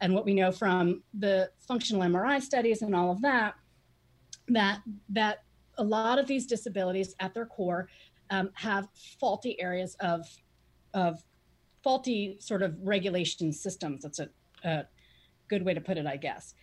and 0.00 0.14
what 0.14 0.24
we 0.24 0.34
know 0.34 0.52
from 0.52 1.02
the 1.18 1.50
functional 1.66 2.02
MRI 2.02 2.40
studies 2.40 2.82
and 2.82 2.94
all 2.94 3.10
of 3.10 3.20
that, 3.22 3.54
that 4.48 4.80
that 5.10 5.42
a 5.78 5.84
lot 5.84 6.18
of 6.18 6.26
these 6.26 6.46
disabilities 6.46 7.14
at 7.20 7.34
their 7.34 7.46
core 7.46 7.88
um, 8.30 8.50
have 8.54 8.88
faulty 9.20 9.60
areas 9.60 9.96
of 10.00 10.26
of 10.94 11.22
faulty 11.82 12.36
sort 12.40 12.62
of 12.62 12.74
regulation 12.80 13.52
systems. 13.52 14.02
That's 14.02 14.20
a, 14.20 14.28
a 14.64 14.86
good 15.48 15.64
way 15.64 15.74
to 15.74 15.80
put 15.80 15.98
it, 15.98 16.06
I 16.06 16.16
guess. 16.16 16.54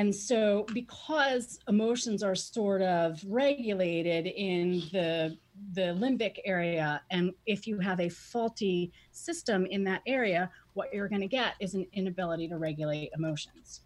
And 0.00 0.14
so, 0.14 0.64
because 0.72 1.58
emotions 1.68 2.22
are 2.22 2.34
sort 2.34 2.80
of 2.80 3.22
regulated 3.26 4.26
in 4.26 4.80
the 4.92 5.36
the 5.74 5.94
limbic 5.94 6.38
area, 6.46 7.02
and 7.10 7.34
if 7.44 7.66
you 7.66 7.78
have 7.80 8.00
a 8.00 8.08
faulty 8.08 8.92
system 9.12 9.66
in 9.66 9.84
that 9.84 10.00
area, 10.06 10.50
what 10.72 10.88
you're 10.94 11.06
going 11.06 11.20
to 11.20 11.28
get 11.28 11.52
is 11.60 11.74
an 11.74 11.86
inability 11.92 12.48
to 12.48 12.56
regulate 12.56 13.10
emotions. 13.14 13.82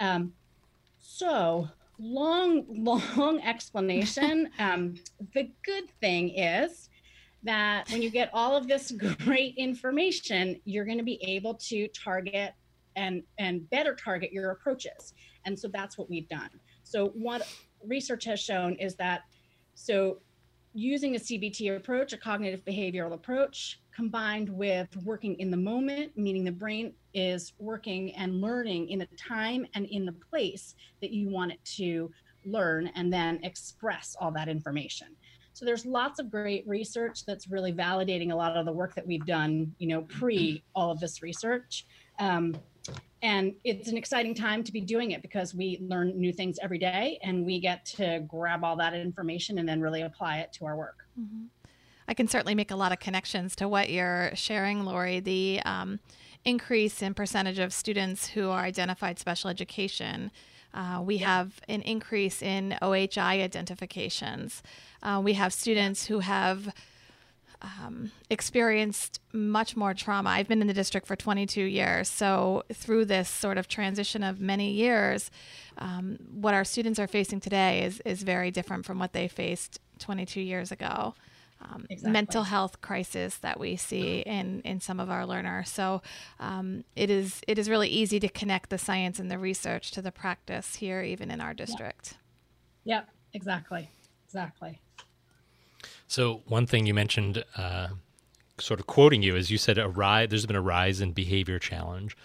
Um, 0.00 0.32
so, 0.98 1.68
long, 1.96 2.64
long 2.68 3.40
explanation. 3.44 4.50
um, 4.58 4.94
the 5.32 5.48
good 5.64 5.88
thing 6.00 6.30
is 6.30 6.90
that 7.44 7.88
when 7.88 8.02
you 8.02 8.10
get 8.10 8.30
all 8.32 8.56
of 8.56 8.66
this 8.66 8.90
great 9.24 9.54
information, 9.56 10.60
you're 10.64 10.84
going 10.84 10.98
to 10.98 11.04
be 11.04 11.22
able 11.22 11.54
to 11.54 11.86
target 11.86 12.52
and 12.96 13.22
and 13.38 13.70
better 13.70 13.94
target 13.94 14.32
your 14.32 14.50
approaches. 14.50 15.14
And 15.44 15.58
so 15.58 15.68
that's 15.68 15.98
what 15.98 16.08
we've 16.08 16.28
done. 16.28 16.50
So 16.82 17.08
what 17.08 17.46
research 17.84 18.24
has 18.24 18.40
shown 18.40 18.74
is 18.76 18.94
that 18.96 19.22
so 19.74 20.18
using 20.74 21.16
a 21.16 21.18
CBT 21.18 21.76
approach, 21.76 22.12
a 22.12 22.16
cognitive 22.16 22.64
behavioral 22.64 23.12
approach, 23.12 23.80
combined 23.94 24.48
with 24.48 24.88
working 25.04 25.38
in 25.38 25.50
the 25.50 25.56
moment, 25.56 26.16
meaning 26.16 26.44
the 26.44 26.52
brain 26.52 26.94
is 27.12 27.52
working 27.58 28.14
and 28.14 28.40
learning 28.40 28.88
in 28.88 28.98
the 28.98 29.08
time 29.18 29.66
and 29.74 29.86
in 29.86 30.06
the 30.06 30.12
place 30.12 30.74
that 31.00 31.10
you 31.10 31.28
want 31.28 31.52
it 31.52 31.62
to 31.64 32.10
learn 32.46 32.88
and 32.94 33.12
then 33.12 33.38
express 33.42 34.16
all 34.18 34.30
that 34.32 34.48
information. 34.48 35.08
So 35.52 35.66
there's 35.66 35.84
lots 35.84 36.18
of 36.18 36.30
great 36.30 36.66
research 36.66 37.26
that's 37.26 37.48
really 37.48 37.72
validating 37.72 38.32
a 38.32 38.34
lot 38.34 38.56
of 38.56 38.64
the 38.64 38.72
work 38.72 38.94
that 38.94 39.06
we've 39.06 39.26
done, 39.26 39.74
you 39.78 39.86
know, 39.86 40.02
pre 40.02 40.62
all 40.74 40.90
of 40.90 40.98
this 40.98 41.22
research. 41.22 41.86
Um, 42.18 42.56
and 43.22 43.54
it's 43.62 43.88
an 43.88 43.96
exciting 43.96 44.34
time 44.34 44.64
to 44.64 44.72
be 44.72 44.80
doing 44.80 45.12
it 45.12 45.22
because 45.22 45.54
we 45.54 45.78
learn 45.80 46.18
new 46.18 46.32
things 46.32 46.58
every 46.60 46.78
day 46.78 47.18
and 47.22 47.46
we 47.46 47.60
get 47.60 47.84
to 47.86 48.24
grab 48.26 48.64
all 48.64 48.76
that 48.76 48.94
information 48.94 49.58
and 49.58 49.68
then 49.68 49.80
really 49.80 50.02
apply 50.02 50.38
it 50.38 50.52
to 50.54 50.66
our 50.66 50.76
work. 50.76 51.06
Mm-hmm. 51.18 51.44
I 52.08 52.14
can 52.14 52.26
certainly 52.26 52.56
make 52.56 52.72
a 52.72 52.76
lot 52.76 52.90
of 52.90 52.98
connections 52.98 53.54
to 53.56 53.68
what 53.68 53.90
you're 53.90 54.32
sharing, 54.34 54.84
Lori. 54.84 55.20
The 55.20 55.60
um, 55.64 56.00
increase 56.44 57.00
in 57.00 57.14
percentage 57.14 57.60
of 57.60 57.72
students 57.72 58.28
who 58.28 58.50
are 58.50 58.62
identified 58.62 59.18
special 59.20 59.48
education. 59.50 60.32
Uh, 60.74 61.00
we 61.04 61.16
yeah. 61.16 61.26
have 61.26 61.60
an 61.68 61.82
increase 61.82 62.42
in 62.42 62.76
OHI 62.82 63.42
identifications. 63.42 64.62
Uh, 65.02 65.20
we 65.22 65.34
have 65.34 65.52
students 65.52 66.06
who 66.06 66.20
have 66.20 66.74
um, 67.62 68.10
experienced 68.28 69.20
much 69.32 69.76
more 69.76 69.94
trauma. 69.94 70.30
I've 70.30 70.48
been 70.48 70.60
in 70.60 70.66
the 70.66 70.74
district 70.74 71.06
for 71.06 71.16
22 71.16 71.62
years. 71.62 72.08
So, 72.08 72.64
through 72.72 73.06
this 73.06 73.28
sort 73.28 73.58
of 73.58 73.68
transition 73.68 74.22
of 74.22 74.40
many 74.40 74.72
years, 74.72 75.30
um, 75.78 76.18
what 76.32 76.54
our 76.54 76.64
students 76.64 76.98
are 76.98 77.06
facing 77.06 77.40
today 77.40 77.84
is, 77.84 78.00
is 78.04 78.22
very 78.22 78.50
different 78.50 78.84
from 78.84 78.98
what 78.98 79.12
they 79.12 79.28
faced 79.28 79.80
22 79.98 80.40
years 80.40 80.72
ago. 80.72 81.14
Um, 81.64 81.86
exactly. 81.88 82.10
mental 82.10 82.42
health 82.42 82.80
crisis 82.80 83.36
that 83.36 83.60
we 83.60 83.76
see 83.76 84.18
in, 84.26 84.62
in 84.62 84.80
some 84.80 84.98
of 84.98 85.10
our 85.10 85.24
learners. 85.24 85.70
So 85.70 86.02
um, 86.40 86.82
it 86.96 87.08
is 87.08 87.40
it 87.46 87.56
is 87.56 87.70
really 87.70 87.88
easy 87.88 88.18
to 88.18 88.28
connect 88.28 88.70
the 88.70 88.78
science 88.78 89.20
and 89.20 89.30
the 89.30 89.38
research 89.38 89.92
to 89.92 90.02
the 90.02 90.10
practice 90.10 90.74
here, 90.74 91.02
even 91.02 91.30
in 91.30 91.40
our 91.40 91.54
district. 91.54 92.14
Yep, 92.82 93.04
yep 93.04 93.08
exactly, 93.32 93.88
exactly. 94.26 94.80
So 96.08 96.42
one 96.46 96.66
thing 96.66 96.86
you 96.86 96.94
mentioned, 96.94 97.44
uh, 97.56 97.88
sort 98.58 98.80
of 98.80 98.86
quoting 98.86 99.22
you, 99.22 99.36
is 99.36 99.50
you 99.50 99.58
said 99.58 99.78
a 99.78 99.88
rise. 99.88 100.28
There's 100.28 100.46
been 100.46 100.56
a 100.56 100.62
rise 100.62 101.00
in 101.00 101.12
behavior 101.12 101.58
challenge. 101.58 102.16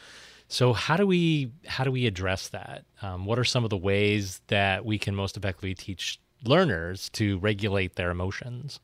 So 0.49 0.73
how 0.73 0.95
do 0.95 1.05
we 1.05 1.51
how 1.65 1.83
do 1.83 1.91
we 1.91 2.05
address 2.05 2.47
that? 2.49 2.83
Um, 3.01 3.25
what 3.25 3.37
are 3.37 3.43
some 3.43 3.63
of 3.63 3.69
the 3.69 3.77
ways 3.77 4.41
that 4.47 4.85
we 4.85 4.97
can 4.97 5.15
most 5.15 5.35
effectively 5.35 5.73
teach 5.73 6.19
learners 6.43 7.09
to 7.09 7.37
regulate 7.39 7.95
their 7.95 8.11
emotions? 8.11 8.79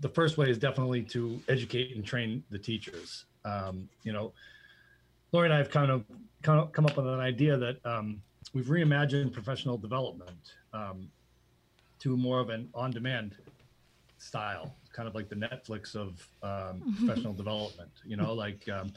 The 0.00 0.08
first 0.08 0.36
way 0.36 0.50
is 0.50 0.58
definitely 0.58 1.02
to 1.02 1.40
educate 1.48 1.94
and 1.94 2.04
train 2.04 2.42
the 2.50 2.58
teachers. 2.58 3.24
Um, 3.44 3.88
you 4.02 4.12
know, 4.12 4.32
Lori 5.32 5.46
and 5.46 5.54
I 5.54 5.58
have 5.58 5.70
kind 5.70 5.90
of, 5.90 6.04
kind 6.42 6.60
of 6.60 6.72
come 6.72 6.86
up 6.86 6.96
with 6.96 7.06
an 7.06 7.20
idea 7.20 7.56
that 7.56 7.84
um, 7.86 8.20
we've 8.52 8.66
reimagined 8.66 9.32
professional 9.32 9.78
development 9.78 10.54
um, 10.72 11.08
to 12.00 12.16
more 12.16 12.40
of 12.40 12.50
an 12.50 12.68
on-demand 12.74 13.36
style, 14.18 14.76
kind 14.92 15.08
of 15.08 15.14
like 15.14 15.28
the 15.28 15.36
Netflix 15.36 15.94
of 15.94 16.28
um, 16.42 16.94
professional 16.98 17.32
development. 17.32 17.90
You 18.04 18.16
know, 18.16 18.32
like 18.32 18.68
um, 18.68 18.92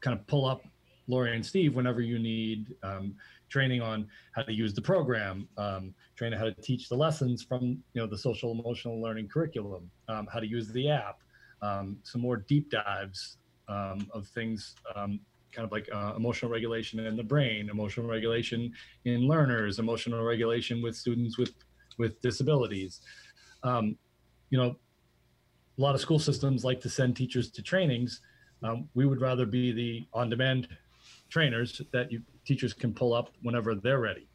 kind 0.00 0.18
of 0.18 0.26
pull 0.26 0.46
up 0.46 0.62
Lori 1.08 1.34
and 1.34 1.44
Steve 1.44 1.74
whenever 1.74 2.00
you 2.00 2.18
need 2.18 2.74
um, 2.82 3.14
training 3.48 3.82
on 3.82 4.08
how 4.32 4.42
to 4.42 4.52
use 4.52 4.72
the 4.74 4.82
program, 4.82 5.48
um, 5.58 5.94
training 6.16 6.38
how 6.38 6.44
to 6.44 6.54
teach 6.54 6.88
the 6.88 6.96
lessons 6.96 7.42
from 7.42 7.82
you 7.92 8.00
know 8.00 8.06
the 8.06 8.18
social 8.18 8.52
emotional 8.52 9.00
learning 9.00 9.28
curriculum, 9.28 9.90
um, 10.08 10.26
how 10.32 10.40
to 10.40 10.46
use 10.46 10.68
the 10.68 10.88
app, 10.88 11.18
um, 11.60 11.98
some 12.02 12.20
more 12.20 12.36
deep 12.36 12.70
dives 12.70 13.38
of 13.68 14.26
things. 14.28 14.74
kind 14.94 15.66
of 15.66 15.72
like 15.72 15.86
uh, 15.92 16.14
emotional 16.16 16.50
regulation 16.50 16.98
in 17.00 17.14
the 17.14 17.22
brain, 17.22 17.68
emotional 17.68 18.06
regulation 18.08 18.72
in 19.04 19.28
learners, 19.28 19.78
emotional 19.78 20.22
regulation 20.24 20.80
with 20.82 20.96
students 20.96 21.36
with 21.36 21.52
with 21.98 22.20
disabilities. 22.22 23.02
Um, 23.62 23.96
you 24.52 24.58
know, 24.58 24.76
a 25.78 25.80
lot 25.80 25.94
of 25.94 26.00
school 26.00 26.18
systems 26.18 26.62
like 26.62 26.78
to 26.82 26.90
send 26.90 27.16
teachers 27.16 27.50
to 27.50 27.62
trainings. 27.62 28.20
Um, 28.62 28.86
we 28.94 29.06
would 29.06 29.20
rather 29.20 29.46
be 29.46 29.72
the 29.72 30.06
on-demand 30.12 30.68
trainers 31.30 31.80
that 31.92 32.12
you 32.12 32.22
teachers 32.44 32.74
can 32.74 32.92
pull 32.92 33.14
up 33.14 33.30
whenever 33.40 33.74
they're 33.74 34.00
ready. 34.00 34.28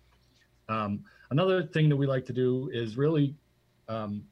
Um, 0.70 1.04
another 1.30 1.62
thing 1.62 1.88
that 1.90 1.96
we 1.96 2.08
like 2.08 2.26
to 2.26 2.34
do 2.34 2.70
is 2.74 2.98
really 2.98 3.36
um, 3.90 4.24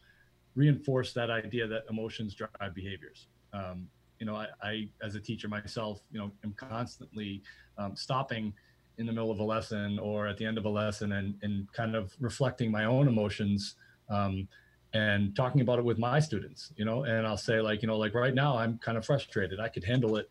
reinforce 0.55 1.13
that 1.13 1.29
idea 1.29 1.67
that 1.67 1.83
emotions 1.89 2.33
drive 2.33 2.73
behaviors. 2.73 3.27
Um, 3.53 3.87
you 4.19 4.25
know, 4.25 4.35
I, 4.35 4.47
I, 4.63 4.89
as 5.03 5.13
a 5.13 5.19
teacher 5.19 5.47
myself, 5.47 6.01
you 6.11 6.17
know, 6.17 6.31
am 6.43 6.53
constantly 6.53 7.43
um, 7.77 7.95
stopping 7.95 8.53
in 8.97 9.05
the 9.05 9.11
middle 9.11 9.29
of 9.29 9.39
a 9.39 9.43
lesson 9.43 9.99
or 9.99 10.25
at 10.25 10.37
the 10.37 10.45
end 10.45 10.57
of 10.57 10.65
a 10.65 10.69
lesson 10.69 11.11
and, 11.11 11.35
and 11.43 11.71
kind 11.73 11.95
of 11.95 12.13
reflecting 12.19 12.71
my 12.71 12.85
own 12.85 13.07
emotions 13.07 13.75
um, 14.09 14.47
and 14.95 15.35
talking 15.35 15.59
about 15.59 15.77
it 15.77 15.83
with 15.83 15.99
my 15.99 16.21
students, 16.21 16.71
you 16.77 16.85
know, 16.85 17.03
and 17.03 17.27
I'll 17.27 17.35
say 17.35 17.59
like, 17.59 17.81
you 17.81 17.87
know, 17.89 17.97
like 17.97 18.15
right 18.15 18.33
now 18.33 18.57
I'm 18.57 18.77
kind 18.77 18.97
of 18.97 19.05
frustrated. 19.05 19.59
I 19.59 19.67
could 19.67 19.83
handle 19.83 20.15
it 20.15 20.29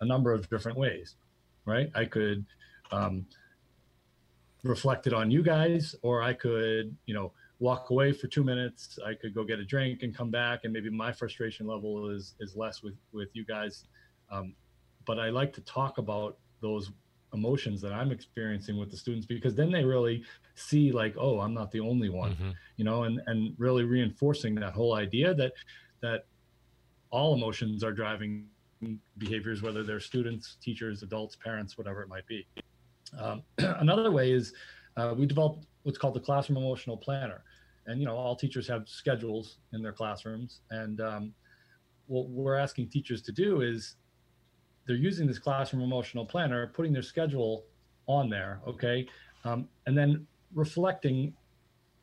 a 0.00 0.06
number 0.06 0.32
of 0.32 0.48
different 0.48 0.78
ways, 0.78 1.16
right? 1.66 1.90
I 1.94 2.06
could 2.06 2.46
um, 2.90 3.26
reflect 4.64 5.06
it 5.06 5.12
on 5.12 5.30
you 5.30 5.42
guys, 5.42 5.94
or 6.00 6.22
I 6.22 6.32
could, 6.32 6.96
you 7.04 7.12
know, 7.12 7.32
walk 7.58 7.90
away 7.90 8.12
for 8.12 8.28
two 8.28 8.42
minutes. 8.42 8.98
I 9.06 9.12
could 9.12 9.34
go 9.34 9.44
get 9.44 9.58
a 9.58 9.64
drink 9.64 10.02
and 10.02 10.16
come 10.16 10.30
back, 10.30 10.60
and 10.64 10.72
maybe 10.72 10.88
my 10.88 11.12
frustration 11.12 11.66
level 11.66 12.08
is 12.08 12.34
is 12.40 12.56
less 12.56 12.82
with 12.82 12.96
with 13.12 13.28
you 13.34 13.44
guys. 13.44 13.84
Um, 14.30 14.54
but 15.04 15.18
I 15.18 15.28
like 15.28 15.52
to 15.52 15.60
talk 15.60 15.98
about 15.98 16.38
those 16.62 16.92
emotions 17.34 17.80
that 17.82 17.92
I'm 17.92 18.10
experiencing 18.10 18.78
with 18.78 18.90
the 18.90 18.96
students 18.96 19.26
because 19.26 19.54
then 19.54 19.70
they 19.70 19.84
really 19.84 20.24
see 20.54 20.92
like, 20.92 21.14
oh, 21.18 21.40
I'm 21.40 21.54
not 21.54 21.70
the 21.70 21.80
only 21.80 22.08
one, 22.08 22.32
mm-hmm. 22.32 22.50
you 22.76 22.84
know, 22.84 23.04
and 23.04 23.20
and 23.26 23.54
really 23.58 23.84
reinforcing 23.84 24.54
that 24.56 24.72
whole 24.72 24.94
idea 24.94 25.34
that 25.34 25.52
that 26.00 26.26
all 27.10 27.34
emotions 27.34 27.82
are 27.82 27.92
driving 27.92 28.46
behaviors, 29.18 29.62
whether 29.62 29.82
they're 29.82 30.00
students, 30.00 30.56
teachers, 30.62 31.02
adults, 31.02 31.36
parents, 31.36 31.76
whatever 31.76 32.02
it 32.02 32.08
might 32.08 32.26
be. 32.26 32.46
Um, 33.18 33.42
another 33.58 34.10
way 34.10 34.32
is 34.32 34.52
uh, 34.96 35.14
we 35.16 35.26
developed 35.26 35.66
what's 35.82 35.98
called 35.98 36.14
the 36.14 36.20
classroom 36.20 36.58
emotional 36.58 36.96
planner, 36.96 37.42
and 37.86 38.00
you 38.00 38.06
know 38.06 38.16
all 38.16 38.36
teachers 38.36 38.66
have 38.68 38.88
schedules 38.88 39.58
in 39.72 39.82
their 39.82 39.92
classrooms, 39.92 40.60
and 40.70 41.00
um, 41.00 41.34
what 42.06 42.28
we're 42.28 42.56
asking 42.56 42.88
teachers 42.88 43.22
to 43.22 43.32
do 43.32 43.60
is 43.60 43.96
they're 44.88 44.96
using 44.96 45.26
this 45.26 45.38
classroom 45.38 45.82
emotional 45.82 46.24
planner, 46.24 46.66
putting 46.66 46.92
their 46.92 47.02
schedule 47.02 47.66
on 48.06 48.30
there, 48.30 48.60
okay, 48.66 49.06
um, 49.44 49.68
and 49.86 49.96
then 49.96 50.26
reflecting 50.54 51.34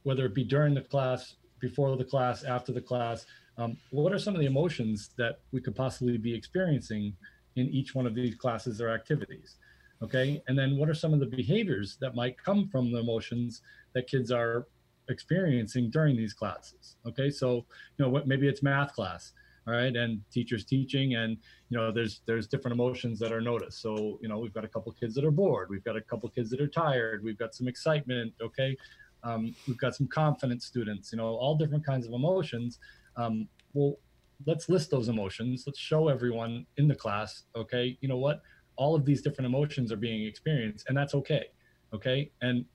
whether 0.03 0.27
it 0.27 0.35
be 0.35 0.43
during 0.43 0.75
the 0.75 0.81
class, 0.81 1.35
before 1.59 1.97
the 1.97 2.03
class, 2.03 2.43
after 2.43 2.71
the 2.71 2.79
class, 2.79 3.25
um, 3.57 3.75
what 3.89 4.13
are 4.13 4.19
some 4.19 4.35
of 4.35 4.39
the 4.39 4.45
emotions 4.45 5.09
that 5.17 5.39
we 5.51 5.59
could 5.59 5.75
possibly 5.75 6.17
be 6.17 6.33
experiencing 6.33 7.11
in 7.55 7.67
each 7.69 7.95
one 7.95 8.05
of 8.05 8.13
these 8.13 8.35
classes 8.35 8.79
or 8.79 8.89
activities? 8.89 9.55
Okay, 10.03 10.43
and 10.47 10.59
then 10.59 10.77
what 10.77 10.87
are 10.87 10.93
some 10.93 11.13
of 11.13 11.19
the 11.19 11.25
behaviors 11.25 11.97
that 12.01 12.13
might 12.13 12.37
come 12.37 12.67
from 12.67 12.91
the 12.91 12.99
emotions 12.99 13.61
that 13.93 14.07
kids 14.07 14.29
are 14.29 14.67
experiencing 15.09 15.89
during 15.89 16.15
these 16.15 16.33
classes? 16.33 16.97
Okay, 17.07 17.31
so 17.31 17.65
you 17.97 18.05
know 18.05 18.09
what 18.09 18.27
maybe 18.27 18.47
it's 18.47 18.61
math 18.61 18.93
class 18.93 19.33
right? 19.65 19.95
And 19.95 20.21
teachers 20.31 20.65
teaching 20.65 21.15
and 21.15 21.37
you 21.69 21.77
know 21.77 21.91
there's 21.91 22.21
there's 22.25 22.47
different 22.47 22.73
emotions 22.73 23.19
that 23.19 23.31
are 23.31 23.41
noticed. 23.41 23.81
So 23.81 24.19
you 24.21 24.29
know 24.29 24.39
we've 24.39 24.53
got 24.53 24.65
a 24.65 24.67
couple 24.67 24.91
kids 24.93 25.15
that 25.15 25.25
are 25.25 25.31
bored. 25.31 25.69
We've 25.69 25.83
got 25.83 25.95
a 25.95 26.01
couple 26.01 26.29
kids 26.29 26.49
that 26.51 26.61
are 26.61 26.67
tired. 26.67 27.23
We've 27.23 27.37
got 27.37 27.55
some 27.55 27.67
excitement 27.67 28.33
okay? 28.41 28.75
Um, 29.23 29.55
we've 29.67 29.77
got 29.77 29.95
some 29.95 30.07
confident 30.07 30.61
students 30.61 31.11
you 31.11 31.17
know 31.17 31.27
all 31.27 31.55
different 31.55 31.85
kinds 31.85 32.05
of 32.07 32.13
emotions. 32.13 32.79
Um, 33.17 33.47
well 33.73 33.97
let's 34.45 34.67
list 34.69 34.91
those 34.91 35.07
emotions. 35.07 35.63
Let's 35.65 35.79
show 35.79 36.09
everyone 36.09 36.65
in 36.77 36.87
the 36.87 36.95
class 36.95 37.43
okay 37.55 37.97
you 38.01 38.07
know 38.07 38.17
what? 38.17 38.41
All 38.77 38.95
of 38.95 39.05
these 39.05 39.21
different 39.21 39.47
emotions 39.47 39.91
are 39.91 39.97
being 39.97 40.25
experienced 40.25 40.85
and 40.87 40.97
that's 40.97 41.15
okay 41.15 41.45
okay? 41.93 42.29
And 42.41 42.65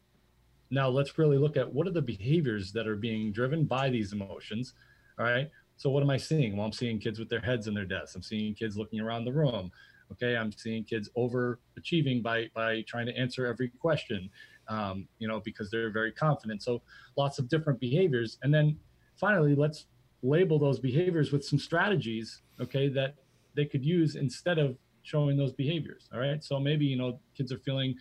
now 0.70 0.88
let's 0.88 1.18
really 1.18 1.38
look 1.38 1.56
at 1.56 1.70
what 1.70 1.86
are 1.86 1.92
the 1.92 2.02
behaviors 2.02 2.72
that 2.72 2.86
are 2.86 2.96
being 2.96 3.32
driven 3.32 3.64
by 3.64 3.90
these 3.90 4.12
emotions. 4.12 4.74
All 5.18 5.26
right. 5.26 5.50
So 5.80 5.88
what 5.88 6.02
am 6.02 6.10
I 6.10 6.18
seeing? 6.18 6.58
Well, 6.58 6.66
I'm 6.66 6.74
seeing 6.74 6.98
kids 6.98 7.18
with 7.18 7.30
their 7.30 7.40
heads 7.40 7.66
in 7.66 7.72
their 7.72 7.86
desks. 7.86 8.14
I'm 8.14 8.22
seeing 8.22 8.54
kids 8.54 8.76
looking 8.76 9.00
around 9.00 9.24
the 9.24 9.32
room. 9.32 9.72
Okay. 10.12 10.36
I'm 10.36 10.52
seeing 10.52 10.84
kids 10.84 11.08
overachieving 11.16 12.22
by 12.22 12.50
by 12.54 12.82
trying 12.86 13.06
to 13.06 13.16
answer 13.16 13.46
every 13.46 13.68
question. 13.80 14.28
Um, 14.68 15.08
you 15.18 15.26
know, 15.26 15.40
because 15.40 15.70
they're 15.70 15.90
very 15.90 16.12
confident. 16.12 16.62
So 16.62 16.82
lots 17.16 17.38
of 17.38 17.48
different 17.48 17.80
behaviors. 17.80 18.36
And 18.42 18.52
then 18.52 18.76
finally, 19.16 19.54
let's 19.54 19.86
label 20.22 20.58
those 20.58 20.78
behaviors 20.78 21.32
with 21.32 21.46
some 21.46 21.58
strategies, 21.58 22.42
okay, 22.60 22.90
that 22.90 23.14
they 23.56 23.64
could 23.64 23.82
use 23.82 24.16
instead 24.16 24.58
of 24.58 24.76
showing 25.02 25.38
those 25.38 25.54
behaviors. 25.54 26.10
All 26.12 26.20
right. 26.20 26.44
So 26.44 26.60
maybe, 26.60 26.84
you 26.84 26.98
know, 26.98 27.18
kids 27.34 27.52
are 27.52 27.58
feeling 27.58 27.94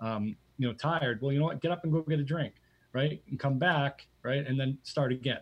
um, 0.00 0.36
you 0.58 0.66
know 0.66 0.72
tired 0.72 1.20
well 1.20 1.32
you 1.32 1.38
know 1.38 1.46
what 1.46 1.60
get 1.60 1.70
up 1.70 1.84
and 1.84 1.92
go 1.92 2.00
get 2.02 2.18
a 2.18 2.24
drink 2.24 2.54
right 2.92 3.22
and 3.28 3.38
come 3.38 3.58
back 3.58 4.06
right 4.22 4.46
and 4.46 4.58
then 4.58 4.78
start 4.82 5.12
again 5.12 5.40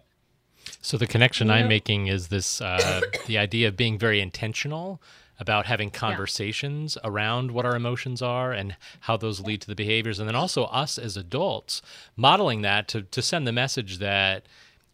so 0.80 0.96
the 0.96 1.06
connection 1.06 1.50
i'm 1.50 1.68
making 1.68 2.06
is 2.06 2.28
this 2.28 2.60
uh, 2.60 3.00
the 3.26 3.38
idea 3.38 3.68
of 3.68 3.76
being 3.76 3.98
very 3.98 4.20
intentional 4.20 5.00
about 5.40 5.66
having 5.66 5.90
conversations 5.90 6.96
yeah. 7.02 7.10
around 7.10 7.50
what 7.50 7.66
our 7.66 7.74
emotions 7.74 8.22
are 8.22 8.52
and 8.52 8.76
how 9.00 9.16
those 9.16 9.40
lead 9.40 9.60
to 9.60 9.66
the 9.66 9.74
behaviors 9.74 10.18
and 10.18 10.28
then 10.28 10.36
also 10.36 10.64
us 10.64 10.96
as 10.96 11.16
adults 11.16 11.82
modeling 12.16 12.62
that 12.62 12.86
to, 12.86 13.02
to 13.02 13.20
send 13.20 13.46
the 13.46 13.52
message 13.52 13.98
that 13.98 14.44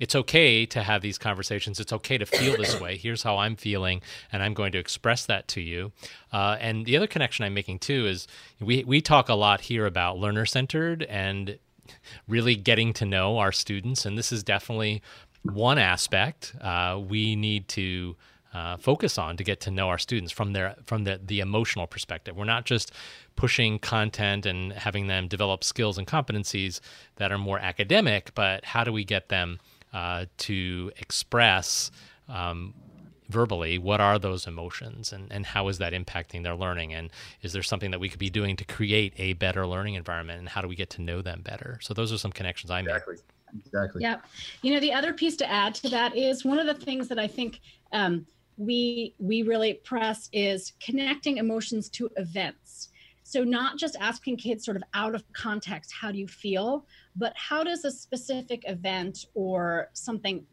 it's 0.00 0.14
okay 0.14 0.64
to 0.64 0.82
have 0.82 1.02
these 1.02 1.18
conversations. 1.18 1.78
It's 1.78 1.92
okay 1.92 2.16
to 2.16 2.24
feel 2.24 2.56
this 2.56 2.80
way. 2.80 2.96
Here's 3.02 3.22
how 3.22 3.36
I'm 3.36 3.54
feeling, 3.54 4.00
and 4.32 4.42
I'm 4.42 4.54
going 4.54 4.72
to 4.72 4.78
express 4.78 5.26
that 5.26 5.46
to 5.48 5.60
you. 5.60 5.92
Uh, 6.32 6.56
and 6.58 6.86
the 6.86 6.96
other 6.96 7.06
connection 7.06 7.44
I'm 7.44 7.52
making 7.52 7.80
too 7.80 8.06
is 8.06 8.26
we 8.58 8.82
we 8.82 9.02
talk 9.02 9.28
a 9.28 9.34
lot 9.34 9.60
here 9.60 9.84
about 9.84 10.18
learner 10.18 10.46
centered 10.46 11.02
and 11.02 11.58
really 12.26 12.56
getting 12.56 12.92
to 12.94 13.04
know 13.04 13.38
our 13.38 13.52
students, 13.52 14.06
and 14.06 14.16
this 14.16 14.32
is 14.32 14.42
definitely 14.42 15.02
one 15.42 15.78
aspect 15.78 16.54
uh, 16.60 17.00
we 17.02 17.36
need 17.36 17.68
to. 17.68 18.16
Uh, 18.52 18.76
focus 18.76 19.16
on 19.16 19.36
to 19.36 19.44
get 19.44 19.60
to 19.60 19.70
know 19.70 19.86
our 19.86 19.96
students 19.96 20.32
from 20.32 20.52
their 20.54 20.74
from 20.84 21.04
the, 21.04 21.20
the 21.24 21.38
emotional 21.38 21.86
perspective. 21.86 22.36
We're 22.36 22.42
not 22.42 22.64
just 22.64 22.90
pushing 23.36 23.78
content 23.78 24.44
and 24.44 24.72
having 24.72 25.06
them 25.06 25.28
develop 25.28 25.62
skills 25.62 25.98
and 25.98 26.04
competencies 26.04 26.80
that 27.14 27.30
are 27.30 27.38
more 27.38 27.60
academic, 27.60 28.34
but 28.34 28.64
how 28.64 28.82
do 28.82 28.92
we 28.92 29.04
get 29.04 29.28
them 29.28 29.60
uh, 29.92 30.26
to 30.38 30.90
express 30.98 31.92
um, 32.28 32.74
verbally 33.30 33.78
what 33.78 34.00
are 34.00 34.18
those 34.18 34.46
emotions 34.46 35.12
and, 35.12 35.32
and 35.32 35.46
how 35.46 35.68
is 35.68 35.78
that 35.78 35.92
impacting 35.92 36.42
their 36.42 36.54
learning 36.54 36.92
and 36.92 37.10
is 37.42 37.52
there 37.52 37.62
something 37.62 37.92
that 37.92 38.00
we 38.00 38.08
could 38.08 38.18
be 38.18 38.28
doing 38.28 38.56
to 38.56 38.64
create 38.64 39.14
a 39.16 39.32
better 39.34 39.66
learning 39.66 39.94
environment 39.94 40.38
and 40.38 40.48
how 40.48 40.60
do 40.60 40.68
we 40.68 40.74
get 40.74 40.90
to 40.90 41.00
know 41.00 41.22
them 41.22 41.40
better 41.40 41.78
so 41.80 41.94
those 41.94 42.12
are 42.12 42.18
some 42.18 42.32
connections 42.32 42.70
i 42.70 42.80
exactly. 42.80 43.14
made 43.14 43.22
exactly. 43.58 44.02
Yeah 44.02 44.18
you 44.62 44.72
know 44.72 44.80
the 44.80 44.92
other 44.92 45.12
piece 45.12 45.36
to 45.36 45.50
add 45.50 45.74
to 45.76 45.88
that 45.88 46.16
is 46.16 46.44
one 46.44 46.58
of 46.58 46.66
the 46.66 46.74
things 46.74 47.08
that 47.08 47.18
i 47.18 47.26
think 47.26 47.60
um, 47.92 48.26
we 48.60 49.14
we 49.18 49.42
really 49.42 49.74
press 49.84 50.28
is 50.34 50.74
connecting 50.84 51.38
emotions 51.38 51.88
to 51.88 52.10
events. 52.16 52.90
So, 53.22 53.42
not 53.42 53.78
just 53.78 53.96
asking 53.98 54.36
kids 54.36 54.64
sort 54.64 54.76
of 54.76 54.82
out 54.92 55.14
of 55.14 55.24
context, 55.32 55.94
how 55.98 56.12
do 56.12 56.18
you 56.18 56.28
feel, 56.28 56.84
but 57.16 57.32
how 57.36 57.64
does 57.64 57.84
a 57.84 57.90
specific 57.90 58.62
event 58.66 59.24
or 59.34 59.88
something 59.94 60.44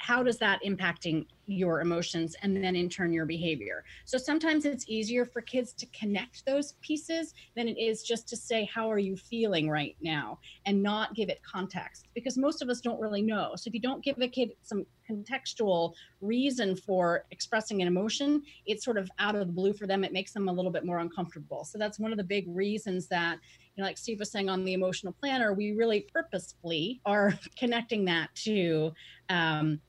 how 0.00 0.22
does 0.22 0.38
that 0.38 0.60
impacting 0.64 1.26
your 1.48 1.80
emotions 1.80 2.36
and 2.42 2.62
then 2.62 2.76
in 2.76 2.88
turn 2.88 3.12
your 3.12 3.26
behavior. 3.26 3.84
So 4.04 4.18
sometimes 4.18 4.64
it's 4.64 4.84
easier 4.88 5.24
for 5.24 5.40
kids 5.40 5.72
to 5.74 5.86
connect 5.86 6.44
those 6.46 6.74
pieces 6.80 7.34
than 7.56 7.66
it 7.66 7.78
is 7.78 8.02
just 8.02 8.28
to 8.28 8.36
say 8.36 8.68
how 8.72 8.90
are 8.90 8.98
you 8.98 9.16
feeling 9.16 9.68
right 9.68 9.96
now? 10.00 10.38
and 10.66 10.82
not 10.82 11.14
give 11.14 11.28
it 11.28 11.40
context 11.42 12.08
because 12.14 12.36
most 12.36 12.62
of 12.62 12.68
us 12.68 12.80
don't 12.80 13.00
really 13.00 13.22
know. 13.22 13.52
So 13.56 13.68
if 13.68 13.74
you 13.74 13.80
don't 13.80 14.04
give 14.04 14.20
a 14.20 14.28
kid 14.28 14.52
some 14.62 14.84
contextual 15.10 15.94
reason 16.20 16.76
for 16.76 17.24
expressing 17.30 17.80
an 17.80 17.88
emotion 17.88 18.42
it's 18.66 18.84
sort 18.84 18.98
of 18.98 19.10
out 19.18 19.34
of 19.34 19.46
the 19.46 19.52
blue 19.52 19.72
for 19.72 19.86
them. 19.86 20.04
It 20.04 20.12
makes 20.12 20.32
them 20.32 20.48
a 20.48 20.52
little 20.52 20.70
bit 20.70 20.84
more 20.84 20.98
uncomfortable. 20.98 21.64
So 21.64 21.78
that's 21.78 21.98
one 21.98 22.12
of 22.12 22.18
the 22.18 22.24
big 22.24 22.44
reasons 22.48 23.08
that 23.08 23.38
you 23.76 23.82
know, 23.82 23.88
like 23.88 23.96
steve 23.96 24.18
was 24.18 24.30
saying 24.30 24.48
on 24.48 24.64
the 24.64 24.72
emotional 24.72 25.12
planner 25.12 25.54
we 25.54 25.72
really 25.72 26.06
purposefully 26.12 27.00
are 27.06 27.38
connecting 27.56 28.04
that 28.06 28.28
to 28.34 28.92
um, 29.28 29.80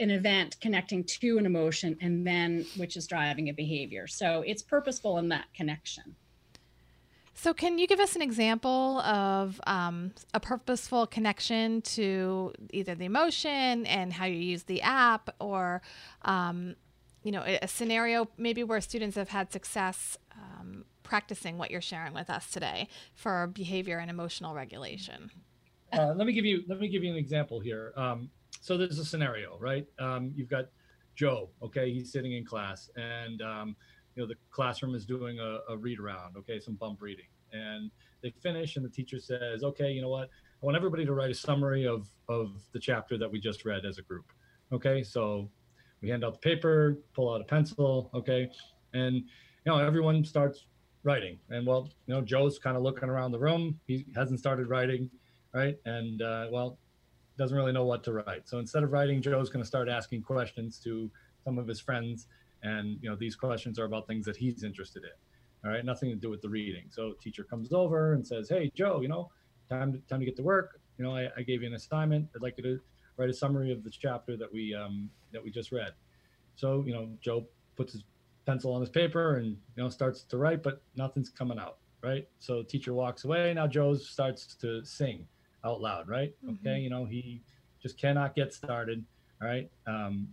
an 0.00 0.10
event 0.10 0.56
connecting 0.60 1.04
to 1.04 1.38
an 1.38 1.46
emotion 1.46 1.96
and 2.00 2.26
then 2.26 2.64
which 2.76 2.96
is 2.96 3.06
driving 3.06 3.48
a 3.48 3.52
behavior. 3.52 4.06
So 4.06 4.42
it's 4.46 4.62
purposeful 4.62 5.18
in 5.18 5.28
that 5.30 5.46
connection. 5.54 6.14
So 7.34 7.54
can 7.54 7.78
you 7.78 7.86
give 7.86 8.00
us 8.00 8.16
an 8.16 8.22
example 8.22 8.98
of 9.00 9.60
um, 9.64 10.12
a 10.34 10.40
purposeful 10.40 11.06
connection 11.06 11.82
to 11.82 12.52
either 12.72 12.96
the 12.96 13.04
emotion 13.04 13.86
and 13.86 14.12
how 14.12 14.24
you 14.24 14.38
use 14.38 14.64
the 14.64 14.82
app 14.82 15.30
or 15.38 15.80
um, 16.22 16.74
you 17.22 17.30
know 17.30 17.44
a, 17.46 17.68
scenario 17.68 18.28
maybe 18.38 18.64
where 18.64 18.80
students 18.80 19.16
have 19.16 19.28
had 19.28 19.52
success 19.52 20.18
um, 20.32 20.84
practicing 21.04 21.58
what 21.58 21.70
you're 21.70 21.80
sharing 21.80 22.12
with 22.12 22.28
us 22.28 22.50
today 22.50 22.88
for 23.14 23.46
behavior 23.46 23.98
and 23.98 24.10
emotional 24.10 24.52
regulation? 24.52 25.30
Uh, 25.92 26.12
let 26.16 26.26
me 26.26 26.32
give 26.32 26.44
you 26.44 26.64
let 26.68 26.80
me 26.80 26.88
give 26.88 27.04
you 27.04 27.10
an 27.12 27.16
example 27.16 27.60
here. 27.60 27.92
Um, 27.96 28.30
so 28.68 28.76
there's 28.76 28.98
a 28.98 29.04
scenario, 29.04 29.56
right? 29.58 29.86
Um, 29.98 30.30
you've 30.36 30.50
got 30.50 30.66
Joe, 31.14 31.48
okay, 31.62 31.90
he's 31.90 32.12
sitting 32.12 32.34
in 32.34 32.44
class, 32.44 32.90
and 32.96 33.40
um, 33.40 33.74
you 34.14 34.22
know 34.22 34.28
the 34.28 34.34
classroom 34.50 34.94
is 34.94 35.06
doing 35.06 35.40
a, 35.40 35.60
a 35.70 35.76
read 35.78 35.98
around, 35.98 36.36
okay, 36.36 36.60
some 36.60 36.74
bump 36.74 37.00
reading, 37.00 37.28
and 37.50 37.90
they 38.22 38.30
finish, 38.42 38.76
and 38.76 38.84
the 38.84 38.90
teacher 38.90 39.18
says, 39.20 39.64
okay, 39.64 39.90
you 39.90 40.02
know 40.02 40.10
what? 40.10 40.28
I 40.62 40.66
want 40.66 40.76
everybody 40.76 41.06
to 41.06 41.14
write 41.14 41.30
a 41.30 41.34
summary 41.34 41.86
of 41.86 42.10
of 42.28 42.60
the 42.72 42.78
chapter 42.78 43.16
that 43.16 43.32
we 43.32 43.40
just 43.40 43.64
read 43.64 43.86
as 43.86 43.96
a 43.96 44.02
group, 44.02 44.26
okay? 44.70 45.02
So 45.02 45.50
we 46.02 46.10
hand 46.10 46.22
out 46.22 46.34
the 46.34 46.40
paper, 46.50 46.98
pull 47.14 47.32
out 47.32 47.40
a 47.40 47.44
pencil, 47.44 48.10
okay, 48.12 48.50
and 48.92 49.14
you 49.14 49.24
know 49.64 49.78
everyone 49.78 50.26
starts 50.26 50.66
writing, 51.04 51.38
and 51.48 51.66
well, 51.66 51.88
you 52.06 52.12
know 52.12 52.20
Joe's 52.20 52.58
kind 52.58 52.76
of 52.76 52.82
looking 52.82 53.08
around 53.08 53.32
the 53.32 53.38
room, 53.38 53.80
he 53.86 54.04
hasn't 54.14 54.38
started 54.38 54.68
writing, 54.68 55.08
right? 55.54 55.78
And 55.86 56.20
uh, 56.20 56.48
well, 56.52 56.78
doesn't 57.38 57.56
really 57.56 57.72
know 57.72 57.84
what 57.84 58.02
to 58.04 58.12
write. 58.12 58.48
So 58.48 58.58
instead 58.58 58.82
of 58.82 58.92
writing, 58.92 59.22
Joe's 59.22 59.48
going 59.48 59.62
to 59.62 59.66
start 59.66 59.88
asking 59.88 60.22
questions 60.22 60.78
to 60.80 61.10
some 61.44 61.56
of 61.58 61.66
his 61.66 61.80
friends, 61.80 62.26
and 62.62 62.98
you 63.00 63.08
know 63.08 63.16
these 63.16 63.36
questions 63.36 63.78
are 63.78 63.84
about 63.84 64.06
things 64.06 64.26
that 64.26 64.36
he's 64.36 64.64
interested 64.64 65.04
in. 65.04 65.10
All 65.64 65.74
right, 65.74 65.84
nothing 65.84 66.10
to 66.10 66.16
do 66.16 66.28
with 66.28 66.42
the 66.42 66.48
reading. 66.48 66.86
So 66.90 67.14
teacher 67.22 67.44
comes 67.44 67.72
over 67.72 68.12
and 68.14 68.26
says, 68.26 68.48
"Hey, 68.48 68.70
Joe, 68.74 69.00
you 69.00 69.08
know, 69.08 69.30
time 69.70 69.92
to, 69.92 69.98
time 70.10 70.20
to 70.20 70.26
get 70.26 70.36
to 70.36 70.42
work. 70.42 70.80
You 70.98 71.04
know, 71.04 71.16
I, 71.16 71.28
I 71.36 71.42
gave 71.42 71.62
you 71.62 71.68
an 71.68 71.74
assignment. 71.74 72.28
I'd 72.34 72.42
like 72.42 72.54
you 72.58 72.64
to 72.64 72.80
write 73.16 73.30
a 73.30 73.34
summary 73.34 73.72
of 73.72 73.84
the 73.84 73.90
chapter 73.90 74.36
that 74.36 74.52
we 74.52 74.74
um, 74.74 75.08
that 75.32 75.42
we 75.42 75.50
just 75.50 75.70
read." 75.72 75.92
So 76.56 76.84
you 76.86 76.92
know, 76.92 77.08
Joe 77.20 77.46
puts 77.76 77.92
his 77.92 78.04
pencil 78.46 78.72
on 78.72 78.80
his 78.80 78.90
paper 78.90 79.36
and 79.36 79.46
you 79.76 79.82
know 79.82 79.88
starts 79.88 80.24
to 80.24 80.38
write, 80.38 80.62
but 80.64 80.82
nothing's 80.96 81.30
coming 81.30 81.58
out. 81.58 81.78
Right. 82.02 82.28
So 82.40 82.62
teacher 82.62 82.94
walks 82.94 83.24
away. 83.24 83.54
Now 83.54 83.66
Joe 83.66 83.94
starts 83.94 84.54
to 84.56 84.84
sing 84.84 85.26
out 85.64 85.80
loud, 85.80 86.08
right? 86.08 86.34
Mm-hmm. 86.44 86.66
Okay, 86.66 86.80
you 86.80 86.90
know, 86.90 87.04
he 87.04 87.42
just 87.82 87.98
cannot 88.00 88.34
get 88.34 88.52
started. 88.52 89.04
All 89.40 89.48
right. 89.48 89.70
Um, 89.86 90.28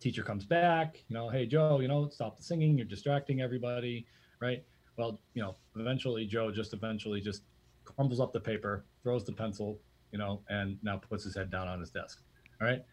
teacher 0.00 0.22
comes 0.22 0.44
back, 0.44 1.02
you 1.08 1.14
know, 1.14 1.28
hey 1.28 1.46
Joe, 1.46 1.80
you 1.80 1.88
know, 1.88 2.08
stop 2.08 2.36
the 2.36 2.42
singing, 2.42 2.76
you're 2.76 2.86
distracting 2.86 3.40
everybody, 3.40 4.06
right? 4.40 4.64
Well, 4.96 5.20
you 5.34 5.42
know, 5.42 5.56
eventually 5.76 6.26
Joe 6.26 6.50
just 6.50 6.72
eventually 6.72 7.20
just 7.20 7.42
crumbles 7.84 8.20
up 8.20 8.32
the 8.32 8.40
paper, 8.40 8.84
throws 9.02 9.24
the 9.24 9.32
pencil, 9.32 9.78
you 10.12 10.18
know, 10.18 10.42
and 10.48 10.78
now 10.82 10.96
puts 10.96 11.24
his 11.24 11.36
head 11.36 11.50
down 11.50 11.68
on 11.68 11.80
his 11.80 11.90
desk. 11.90 12.22
All 12.60 12.66
right. 12.66 12.84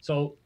So 0.00 0.36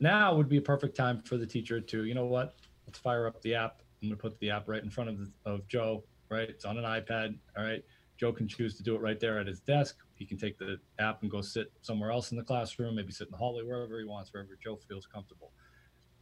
now 0.00 0.34
would 0.34 0.48
be 0.48 0.58
a 0.58 0.62
perfect 0.62 0.96
time 0.96 1.22
for 1.22 1.36
the 1.36 1.46
teacher 1.46 1.80
to, 1.80 2.04
you 2.04 2.14
know 2.14 2.26
what, 2.26 2.56
let's 2.86 2.98
fire 2.98 3.26
up 3.26 3.40
the 3.42 3.54
app. 3.54 3.82
I'm 4.02 4.08
gonna 4.08 4.16
put 4.16 4.38
the 4.40 4.50
app 4.50 4.68
right 4.68 4.82
in 4.82 4.90
front 4.90 5.10
of 5.10 5.18
the, 5.18 5.30
of 5.44 5.66
Joe, 5.68 6.04
right? 6.30 6.48
It's 6.48 6.64
on 6.64 6.78
an 6.78 6.84
iPad. 6.84 7.36
All 7.56 7.64
right. 7.64 7.84
Joe 8.18 8.32
can 8.32 8.48
choose 8.48 8.76
to 8.76 8.82
do 8.82 8.96
it 8.96 9.00
right 9.00 9.20
there 9.20 9.38
at 9.38 9.46
his 9.46 9.60
desk. 9.60 9.98
He 10.16 10.26
can 10.26 10.36
take 10.36 10.58
the 10.58 10.78
app 10.98 11.22
and 11.22 11.30
go 11.30 11.40
sit 11.40 11.72
somewhere 11.82 12.10
else 12.10 12.32
in 12.32 12.36
the 12.36 12.42
classroom, 12.42 12.96
maybe 12.96 13.12
sit 13.12 13.28
in 13.28 13.30
the 13.30 13.36
hallway, 13.36 13.62
wherever 13.62 13.98
he 13.98 14.04
wants, 14.04 14.32
wherever 14.32 14.58
Joe 14.62 14.76
feels 14.88 15.06
comfortable. 15.06 15.52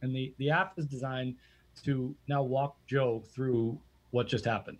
And 0.03 0.15
the, 0.15 0.33
the 0.37 0.51
app 0.51 0.77
is 0.77 0.85
designed 0.85 1.35
to 1.83 2.15
now 2.27 2.43
walk 2.43 2.77
Joe 2.85 3.23
through 3.33 3.79
what 4.11 4.27
just 4.27 4.45
happened. 4.45 4.77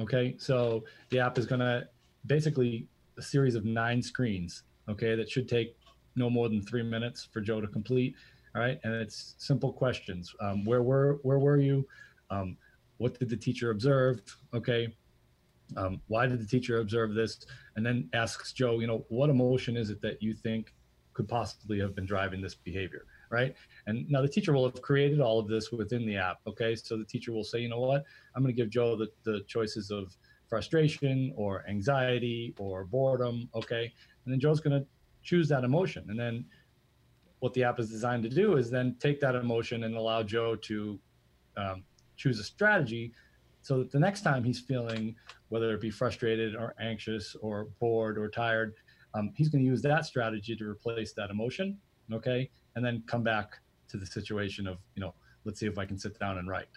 Okay. 0.00 0.34
So 0.38 0.84
the 1.10 1.20
app 1.20 1.38
is 1.38 1.46
going 1.46 1.60
to 1.60 1.88
basically 2.26 2.88
a 3.16 3.22
series 3.22 3.54
of 3.54 3.64
nine 3.64 4.02
screens. 4.02 4.64
Okay. 4.88 5.14
That 5.14 5.30
should 5.30 5.48
take 5.48 5.76
no 6.16 6.28
more 6.28 6.48
than 6.48 6.60
three 6.62 6.82
minutes 6.82 7.28
for 7.32 7.40
Joe 7.40 7.60
to 7.60 7.68
complete. 7.68 8.16
All 8.56 8.62
right. 8.62 8.80
And 8.82 8.94
it's 8.94 9.36
simple 9.38 9.72
questions. 9.72 10.34
Um, 10.40 10.64
where 10.64 10.82
were, 10.82 11.20
where 11.22 11.38
were 11.38 11.58
you? 11.58 11.86
Um, 12.30 12.56
what 12.96 13.16
did 13.16 13.28
the 13.28 13.36
teacher 13.36 13.70
observe? 13.70 14.20
Okay. 14.52 14.92
Um, 15.76 16.00
why 16.08 16.26
did 16.26 16.40
the 16.40 16.46
teacher 16.46 16.80
observe 16.80 17.14
this? 17.14 17.46
And 17.76 17.84
then 17.84 18.08
asks 18.12 18.52
Joe, 18.52 18.80
you 18.80 18.86
know, 18.86 19.04
what 19.08 19.30
emotion 19.30 19.76
is 19.76 19.90
it 19.90 20.00
that 20.02 20.22
you 20.22 20.34
think 20.34 20.72
could 21.12 21.28
possibly 21.28 21.78
have 21.80 21.94
been 21.94 22.06
driving 22.06 22.40
this 22.40 22.54
behavior? 22.54 23.04
Right. 23.30 23.54
And 23.86 24.08
now 24.08 24.22
the 24.22 24.28
teacher 24.28 24.54
will 24.54 24.64
have 24.64 24.80
created 24.80 25.20
all 25.20 25.38
of 25.38 25.48
this 25.48 25.70
within 25.70 26.06
the 26.06 26.16
app. 26.16 26.38
Okay. 26.46 26.74
So 26.74 26.96
the 26.96 27.04
teacher 27.04 27.32
will 27.32 27.44
say, 27.44 27.58
you 27.58 27.68
know 27.68 27.80
what? 27.80 28.04
I'm 28.34 28.42
going 28.42 28.54
to 28.54 28.56
give 28.56 28.70
Joe 28.70 28.96
the, 28.96 29.08
the 29.24 29.44
choices 29.46 29.90
of 29.90 30.16
frustration 30.48 31.34
or 31.36 31.64
anxiety 31.68 32.54
or 32.58 32.84
boredom. 32.84 33.50
Okay. 33.54 33.92
And 34.24 34.32
then 34.32 34.40
Joe's 34.40 34.60
going 34.60 34.80
to 34.80 34.86
choose 35.22 35.48
that 35.50 35.64
emotion. 35.64 36.06
And 36.08 36.18
then 36.18 36.46
what 37.40 37.52
the 37.52 37.64
app 37.64 37.78
is 37.78 37.90
designed 37.90 38.22
to 38.22 38.30
do 38.30 38.56
is 38.56 38.70
then 38.70 38.96
take 38.98 39.20
that 39.20 39.34
emotion 39.34 39.84
and 39.84 39.94
allow 39.94 40.22
Joe 40.22 40.56
to 40.56 40.98
um, 41.56 41.84
choose 42.16 42.40
a 42.40 42.44
strategy 42.44 43.12
so 43.68 43.82
the 43.82 44.00
next 44.00 44.22
time 44.22 44.44
he's 44.44 44.58
feeling, 44.58 45.14
whether 45.50 45.74
it 45.74 45.82
be 45.82 45.90
frustrated 45.90 46.56
or 46.56 46.74
anxious 46.80 47.36
or 47.42 47.68
bored 47.80 48.16
or 48.16 48.30
tired, 48.30 48.72
um, 49.12 49.30
he's 49.36 49.50
going 49.50 49.62
to 49.62 49.68
use 49.68 49.82
that 49.82 50.06
strategy 50.06 50.56
to 50.56 50.64
replace 50.64 51.12
that 51.12 51.28
emotion. 51.28 51.76
Okay. 52.10 52.48
And 52.76 52.82
then 52.82 53.02
come 53.06 53.22
back 53.22 53.58
to 53.90 53.98
the 53.98 54.06
situation 54.06 54.66
of, 54.66 54.78
you 54.94 55.02
know, 55.02 55.12
let's 55.44 55.60
see 55.60 55.66
if 55.66 55.76
I 55.76 55.84
can 55.84 55.98
sit 55.98 56.18
down 56.18 56.38
and 56.38 56.48
write. 56.48 56.70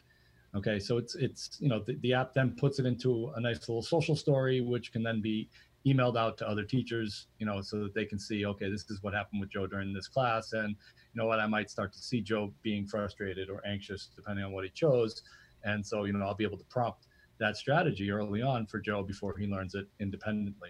Okay. 0.54 0.80
So 0.80 0.98
it's, 0.98 1.16
it's, 1.16 1.56
you 1.62 1.70
know, 1.70 1.80
the, 1.80 1.96
the 2.02 2.14
app 2.14 2.34
then 2.34 2.58
puts 2.60 2.78
it 2.78 2.86
into 2.86 3.32
a 3.38 3.40
nice 3.40 3.70
little 3.70 3.82
social 3.82 4.18
story, 4.18 4.60
which 4.60 4.92
can 4.92 5.02
then 5.02 5.22
be 5.22 5.48
emailed 5.88 6.18
out 6.18 6.38
to 6.40 6.50
other 6.50 6.66
teachers, 6.66 7.28
you 7.40 7.46
know, 7.46 7.62
so 7.62 7.80
that 7.84 7.94
they 7.94 8.04
can 8.04 8.20
see, 8.20 8.46
okay, 8.46 8.70
this 8.70 8.90
is 8.90 9.02
what 9.02 9.14
happened 9.14 9.40
with 9.40 9.50
Joe 9.50 9.66
during 9.66 9.94
this 9.94 10.10
class. 10.10 10.52
And 10.52 10.72
you 11.14 11.22
know 11.22 11.26
what, 11.26 11.40
I 11.40 11.48
might 11.48 11.70
start 11.70 11.94
to 11.94 12.00
see 12.00 12.20
Joe 12.20 12.52
being 12.64 12.86
frustrated 12.86 13.50
or 13.50 13.66
anxious 13.66 14.10
depending 14.14 14.44
on 14.44 14.52
what 14.52 14.66
he 14.66 14.70
chose. 14.72 15.24
And 15.64 15.86
so, 15.86 16.06
you 16.06 16.14
know, 16.14 16.26
I'll 16.26 16.36
be 16.36 16.44
able 16.44 16.58
to 16.58 16.66
prompt 16.66 17.08
that 17.40 17.58
strategy 17.58 18.12
early 18.12 18.42
on 18.42 18.66
for 18.66 18.80
Joe 18.80 19.04
before 19.04 19.38
he 19.38 19.48
learns 19.48 19.76
it 19.76 19.88
independently. 20.00 20.70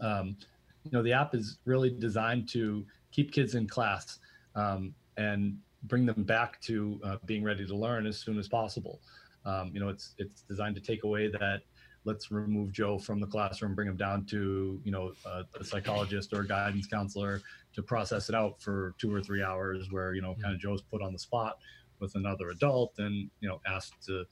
Um, 0.00 0.36
you 0.84 0.90
know, 0.92 1.02
the 1.02 1.12
app 1.12 1.34
is 1.34 1.58
really 1.64 1.90
designed 1.90 2.48
to 2.50 2.84
keep 3.12 3.32
kids 3.32 3.54
in 3.54 3.68
class 3.68 4.18
um, 4.54 4.94
and 5.16 5.58
bring 5.84 6.06
them 6.06 6.24
back 6.24 6.60
to 6.62 7.00
uh, 7.04 7.16
being 7.26 7.44
ready 7.44 7.66
to 7.66 7.76
learn 7.76 8.06
as 8.06 8.18
soon 8.18 8.38
as 8.38 8.48
possible. 8.48 9.00
Um, 9.44 9.70
you 9.74 9.80
know, 9.80 9.88
it's 9.88 10.14
it's 10.18 10.42
designed 10.42 10.74
to 10.76 10.80
take 10.80 11.04
away 11.04 11.28
that 11.28 11.62
let's 12.04 12.30
remove 12.30 12.72
Joe 12.72 12.98
from 12.98 13.20
the 13.20 13.26
classroom, 13.26 13.74
bring 13.74 13.88
him 13.88 13.96
down 13.96 14.24
to 14.26 14.80
you 14.84 14.90
know 14.90 15.12
a, 15.26 15.44
a, 15.58 15.64
psychologist 15.64 16.32
or 16.32 16.40
a 16.40 16.46
guidance 16.46 16.86
counselor 16.86 17.42
to 17.74 17.82
process 17.82 18.28
it 18.28 18.34
out 18.34 18.60
for 18.60 18.94
two 18.98 19.12
or 19.14 19.20
three 19.20 19.42
hours, 19.42 19.90
where 19.90 20.14
you 20.14 20.22
know 20.22 20.34
kind 20.40 20.54
of 20.54 20.60
Joe's 20.60 20.82
put 20.82 21.02
on 21.02 21.12
the 21.12 21.18
spot 21.18 21.58
with 22.00 22.14
another 22.14 22.50
adult 22.50 22.94
and 22.98 23.30
you 23.40 23.48
know 23.48 23.60
asked 23.66 24.04
to 24.06 24.24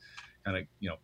kind 0.44 0.56
of 0.56 0.64
you 0.80 0.88
know 0.88 0.96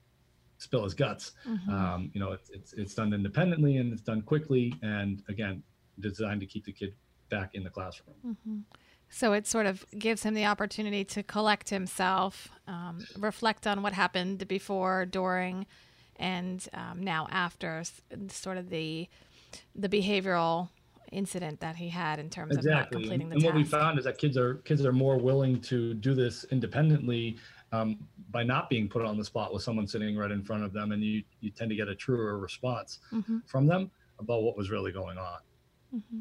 spill 0.58 0.84
his 0.84 0.94
guts. 0.94 1.32
Mm-hmm. 1.46 1.70
Um, 1.70 2.10
you 2.12 2.20
know, 2.20 2.32
it's, 2.32 2.50
it's 2.50 2.72
it's 2.74 2.94
done 2.94 3.12
independently 3.12 3.78
and 3.78 3.92
it's 3.92 4.02
done 4.02 4.22
quickly, 4.22 4.74
and 4.82 5.22
again, 5.28 5.62
designed 6.00 6.40
to 6.40 6.46
keep 6.46 6.64
the 6.64 6.72
kid 6.72 6.94
back 7.30 7.54
in 7.54 7.64
the 7.64 7.70
classroom. 7.70 8.16
Mm-hmm. 8.26 8.58
So 9.10 9.32
it 9.32 9.46
sort 9.46 9.66
of 9.66 9.86
gives 9.98 10.22
him 10.22 10.34
the 10.34 10.44
opportunity 10.44 11.02
to 11.04 11.22
collect 11.22 11.70
himself, 11.70 12.48
um, 12.66 13.06
reflect 13.16 13.66
on 13.66 13.82
what 13.82 13.94
happened 13.94 14.46
before, 14.48 15.06
during, 15.06 15.66
and 16.16 16.66
um, 16.74 17.02
now 17.02 17.26
after 17.30 17.82
sort 18.28 18.58
of 18.58 18.68
the 18.68 19.08
the 19.74 19.88
behavioral 19.88 20.68
incident 21.08 21.60
that 21.60 21.76
he 21.76 21.88
had 21.88 22.18
in 22.18 22.30
terms 22.30 22.56
exactly. 22.56 22.72
of 22.72 22.78
not 22.78 22.90
completing 22.92 23.28
the 23.28 23.34
and, 23.34 23.42
task. 23.42 23.54
And 23.54 23.54
what 23.54 23.64
we 23.64 23.64
found 23.64 23.98
is 23.98 24.04
that 24.04 24.18
kids 24.18 24.36
are 24.36 24.54
kids 24.64 24.84
are 24.84 24.92
more 24.92 25.18
willing 25.18 25.60
to 25.62 25.94
do 25.94 26.14
this 26.14 26.44
independently 26.50 27.36
um, 27.72 27.98
by 28.30 28.42
not 28.42 28.68
being 28.68 28.88
put 28.88 29.02
on 29.02 29.16
the 29.16 29.24
spot 29.24 29.52
with 29.52 29.62
someone 29.62 29.86
sitting 29.86 30.16
right 30.16 30.30
in 30.30 30.42
front 30.42 30.64
of 30.64 30.72
them, 30.72 30.92
and 30.92 31.02
you 31.02 31.22
you 31.40 31.50
tend 31.50 31.70
to 31.70 31.76
get 31.76 31.88
a 31.88 31.94
truer 31.94 32.38
response 32.38 33.00
mm-hmm. 33.12 33.38
from 33.46 33.66
them 33.66 33.90
about 34.18 34.42
what 34.42 34.56
was 34.56 34.70
really 34.70 34.92
going 34.92 35.18
on. 35.18 35.38
Mm-hmm. 35.94 36.20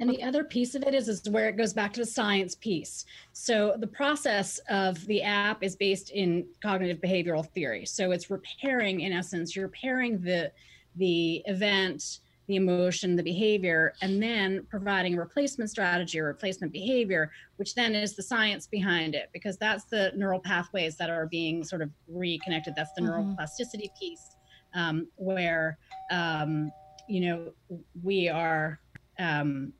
And 0.00 0.10
the 0.10 0.22
other 0.24 0.42
piece 0.42 0.74
of 0.74 0.82
it 0.82 0.92
is, 0.92 1.08
is 1.08 1.28
where 1.30 1.48
it 1.48 1.56
goes 1.56 1.72
back 1.72 1.92
to 1.92 2.00
the 2.00 2.06
science 2.06 2.56
piece. 2.56 3.04
So 3.32 3.76
the 3.78 3.86
process 3.86 4.58
of 4.68 5.04
the 5.06 5.22
app 5.22 5.62
is 5.62 5.76
based 5.76 6.10
in 6.10 6.46
cognitive 6.60 7.00
behavioral 7.00 7.48
theory. 7.50 7.86
So 7.86 8.10
it's 8.10 8.28
repairing, 8.28 9.02
in 9.02 9.12
essence, 9.12 9.54
you're 9.54 9.66
repairing 9.66 10.20
the 10.20 10.50
the 10.96 11.42
event, 11.46 12.20
the 12.46 12.56
emotion, 12.56 13.16
the 13.16 13.22
behavior, 13.22 13.94
and 14.02 14.22
then 14.22 14.66
providing 14.68 15.14
a 15.14 15.18
replacement 15.18 15.70
strategy 15.70 16.20
or 16.20 16.26
replacement 16.26 16.72
behavior, 16.72 17.30
which 17.56 17.74
then 17.74 17.94
is 17.94 18.14
the 18.14 18.22
science 18.22 18.66
behind 18.66 19.14
it, 19.14 19.30
because 19.32 19.56
that's 19.56 19.84
the 19.84 20.12
neural 20.14 20.40
pathways 20.40 20.96
that 20.96 21.10
are 21.10 21.26
being 21.26 21.64
sort 21.64 21.82
of 21.82 21.90
reconnected. 22.08 22.74
That's 22.76 22.92
the 22.94 23.02
mm-hmm. 23.02 23.32
neuroplasticity 23.32 23.88
piece, 23.98 24.36
um, 24.74 25.08
where 25.16 25.78
um, 26.10 26.70
you 27.08 27.20
know 27.20 27.52
we 28.02 28.28
are 28.28 28.80
um, 29.18 29.72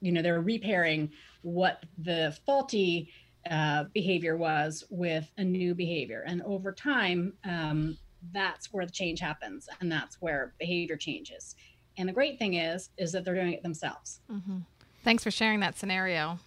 you 0.00 0.12
know 0.12 0.22
they're 0.22 0.40
repairing 0.40 1.10
what 1.42 1.84
the 1.98 2.36
faulty 2.44 3.10
uh, 3.50 3.84
behavior 3.94 4.36
was 4.36 4.84
with 4.90 5.30
a 5.38 5.44
new 5.44 5.74
behavior 5.74 6.24
and 6.26 6.42
over 6.42 6.72
time 6.72 7.32
um, 7.44 7.96
that's 8.32 8.72
where 8.72 8.84
the 8.84 8.92
change 8.92 9.20
happens 9.20 9.68
and 9.80 9.90
that's 9.90 10.20
where 10.20 10.52
behavior 10.58 10.96
changes 10.96 11.54
and 12.00 12.08
the 12.08 12.12
great 12.12 12.38
thing 12.38 12.54
is 12.54 12.90
is 12.98 13.12
that 13.12 13.24
they're 13.24 13.34
doing 13.34 13.52
it 13.52 13.62
themselves 13.62 14.20
mm-hmm. 14.30 14.58
thanks 15.04 15.22
for 15.22 15.30
sharing 15.30 15.60
that 15.60 15.78
scenario 15.78 16.38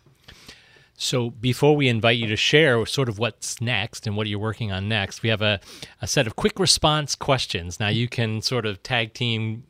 so 0.96 1.32
before 1.32 1.76
we 1.76 1.88
invite 1.88 2.18
you 2.18 2.28
to 2.28 2.36
share 2.36 2.86
sort 2.86 3.10
of 3.10 3.18
what's 3.18 3.60
next 3.60 4.06
and 4.06 4.16
what 4.16 4.28
you're 4.28 4.40
working 4.40 4.72
on 4.72 4.88
next, 4.88 5.24
we 5.24 5.30
have 5.30 5.42
a, 5.42 5.60
a 6.02 6.08
set 6.08 6.28
of 6.28 6.36
quick 6.36 6.60
response 6.60 7.16
questions. 7.16 7.80
Now 7.80 7.88
you 7.88 8.08
can 8.08 8.42
sort 8.42 8.66
of 8.66 8.84
tag 8.84 9.14
team 9.14 9.64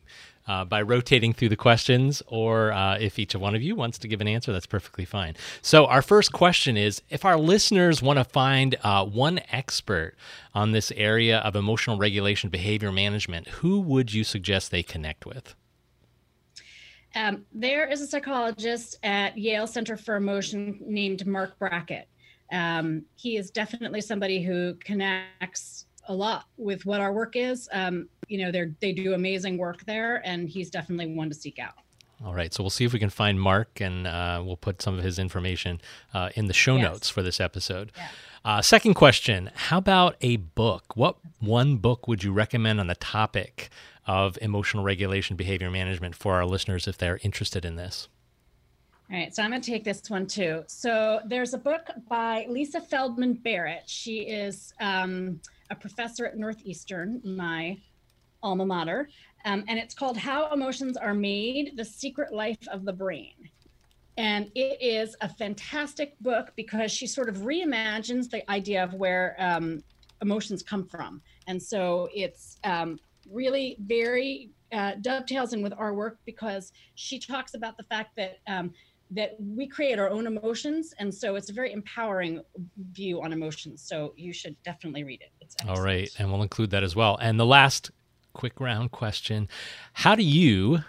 uh, 0.46 0.64
by 0.64 0.82
rotating 0.82 1.32
through 1.32 1.48
the 1.48 1.56
questions, 1.56 2.22
or 2.26 2.70
uh, 2.72 2.98
if 2.98 3.18
each 3.18 3.34
one 3.34 3.54
of 3.54 3.62
you 3.62 3.74
wants 3.74 3.98
to 3.98 4.08
give 4.08 4.20
an 4.20 4.28
answer, 4.28 4.52
that's 4.52 4.66
perfectly 4.66 5.04
fine. 5.04 5.34
So, 5.62 5.86
our 5.86 6.02
first 6.02 6.32
question 6.32 6.76
is 6.76 7.00
if 7.08 7.24
our 7.24 7.38
listeners 7.38 8.02
want 8.02 8.18
to 8.18 8.24
find 8.24 8.76
uh, 8.82 9.06
one 9.06 9.40
expert 9.50 10.14
on 10.54 10.72
this 10.72 10.92
area 10.96 11.38
of 11.38 11.56
emotional 11.56 11.96
regulation 11.96 12.50
behavior 12.50 12.92
management, 12.92 13.48
who 13.48 13.80
would 13.80 14.12
you 14.12 14.22
suggest 14.22 14.70
they 14.70 14.82
connect 14.82 15.24
with? 15.24 15.54
Um, 17.14 17.44
there 17.52 17.86
is 17.86 18.00
a 18.00 18.06
psychologist 18.06 18.98
at 19.02 19.38
Yale 19.38 19.66
Center 19.66 19.96
for 19.96 20.16
Emotion 20.16 20.78
named 20.84 21.26
Mark 21.26 21.58
Brackett. 21.58 22.08
Um, 22.52 23.04
he 23.14 23.36
is 23.36 23.50
definitely 23.50 24.00
somebody 24.00 24.42
who 24.42 24.74
connects 24.74 25.86
a 26.08 26.14
lot 26.14 26.44
with 26.56 26.84
what 26.84 27.00
our 27.00 27.12
work 27.12 27.36
is. 27.36 27.68
Um, 27.72 28.08
you 28.28 28.38
know, 28.38 28.50
they 28.50 28.66
they 28.80 28.92
do 28.92 29.14
amazing 29.14 29.58
work 29.58 29.84
there, 29.86 30.22
and 30.24 30.48
he's 30.48 30.70
definitely 30.70 31.14
one 31.14 31.28
to 31.28 31.34
seek 31.34 31.58
out. 31.58 31.74
All 32.24 32.34
right, 32.34 32.54
so 32.54 32.62
we'll 32.62 32.70
see 32.70 32.84
if 32.84 32.92
we 32.92 32.98
can 32.98 33.10
find 33.10 33.40
Mark, 33.40 33.80
and 33.80 34.06
uh, 34.06 34.42
we'll 34.44 34.56
put 34.56 34.80
some 34.80 34.96
of 34.96 35.04
his 35.04 35.18
information 35.18 35.80
uh, 36.12 36.30
in 36.34 36.46
the 36.46 36.54
show 36.54 36.76
yes. 36.76 36.84
notes 36.84 37.10
for 37.10 37.22
this 37.22 37.40
episode. 37.40 37.92
Yeah. 37.96 38.08
Uh, 38.44 38.62
second 38.62 38.94
question: 38.94 39.50
How 39.54 39.78
about 39.78 40.16
a 40.20 40.36
book? 40.36 40.96
What 40.96 41.16
one 41.40 41.76
book 41.76 42.06
would 42.06 42.22
you 42.22 42.32
recommend 42.32 42.80
on 42.80 42.86
the 42.86 42.94
topic 42.94 43.70
of 44.06 44.38
emotional 44.42 44.84
regulation, 44.84 45.36
behavior 45.36 45.70
management 45.70 46.14
for 46.14 46.34
our 46.34 46.46
listeners 46.46 46.86
if 46.86 46.98
they're 46.98 47.20
interested 47.22 47.64
in 47.64 47.76
this? 47.76 48.08
All 49.10 49.18
right, 49.18 49.34
so 49.34 49.42
I'm 49.42 49.50
going 49.50 49.60
to 49.60 49.70
take 49.70 49.84
this 49.84 50.08
one 50.08 50.26
too. 50.26 50.64
So 50.66 51.20
there's 51.26 51.52
a 51.52 51.58
book 51.58 51.90
by 52.08 52.46
Lisa 52.48 52.80
Feldman 52.80 53.34
Barrett. 53.34 53.82
She 53.86 54.20
is 54.20 54.72
um, 54.80 55.40
a 55.70 55.74
professor 55.74 56.24
at 56.26 56.38
Northeastern, 56.38 57.20
my 57.22 57.78
alma 58.42 58.64
mater, 58.64 59.08
um, 59.44 59.62
and 59.68 59.78
it's 59.78 59.94
called 59.94 60.16
How 60.16 60.50
Emotions 60.52 60.96
Are 60.96 61.14
Made 61.14 61.76
The 61.76 61.84
Secret 61.84 62.32
Life 62.32 62.66
of 62.72 62.84
the 62.84 62.92
Brain. 62.92 63.34
And 64.16 64.50
it 64.54 64.80
is 64.80 65.16
a 65.20 65.28
fantastic 65.28 66.18
book 66.20 66.52
because 66.56 66.90
she 66.90 67.06
sort 67.06 67.28
of 67.28 67.38
reimagines 67.38 68.30
the 68.30 68.48
idea 68.50 68.82
of 68.82 68.94
where 68.94 69.36
um, 69.38 69.82
emotions 70.22 70.62
come 70.62 70.86
from. 70.86 71.20
And 71.46 71.62
so 71.62 72.08
it's 72.14 72.58
um, 72.64 72.98
really 73.30 73.76
very 73.80 74.50
uh, 74.72 74.92
dovetails 75.00 75.52
in 75.52 75.62
with 75.62 75.72
our 75.78 75.94
work 75.94 76.18
because 76.24 76.72
she 76.94 77.18
talks 77.18 77.54
about 77.54 77.76
the 77.76 77.84
fact 77.84 78.16
that 78.16 78.38
um, 78.46 78.72
that 79.10 79.36
we 79.38 79.66
create 79.66 79.98
our 79.98 80.08
own 80.08 80.26
emotions 80.26 80.94
and 80.98 81.14
so 81.14 81.36
it's 81.36 81.50
a 81.50 81.52
very 81.52 81.72
empowering 81.72 82.42
view 82.92 83.22
on 83.22 83.32
emotions. 83.32 83.82
So 83.86 84.14
you 84.16 84.32
should 84.32 84.56
definitely 84.64 85.04
read 85.04 85.20
it. 85.20 85.54
All 85.68 85.82
right 85.82 86.10
and 86.18 86.32
we'll 86.32 86.42
include 86.42 86.70
that 86.70 86.82
as 86.82 86.96
well. 86.96 87.16
And 87.20 87.38
the 87.38 87.46
last 87.46 87.90
quick 88.32 88.58
round 88.60 88.90
question 88.90 89.48
how 89.92 90.14
do 90.14 90.22
you 90.22 90.80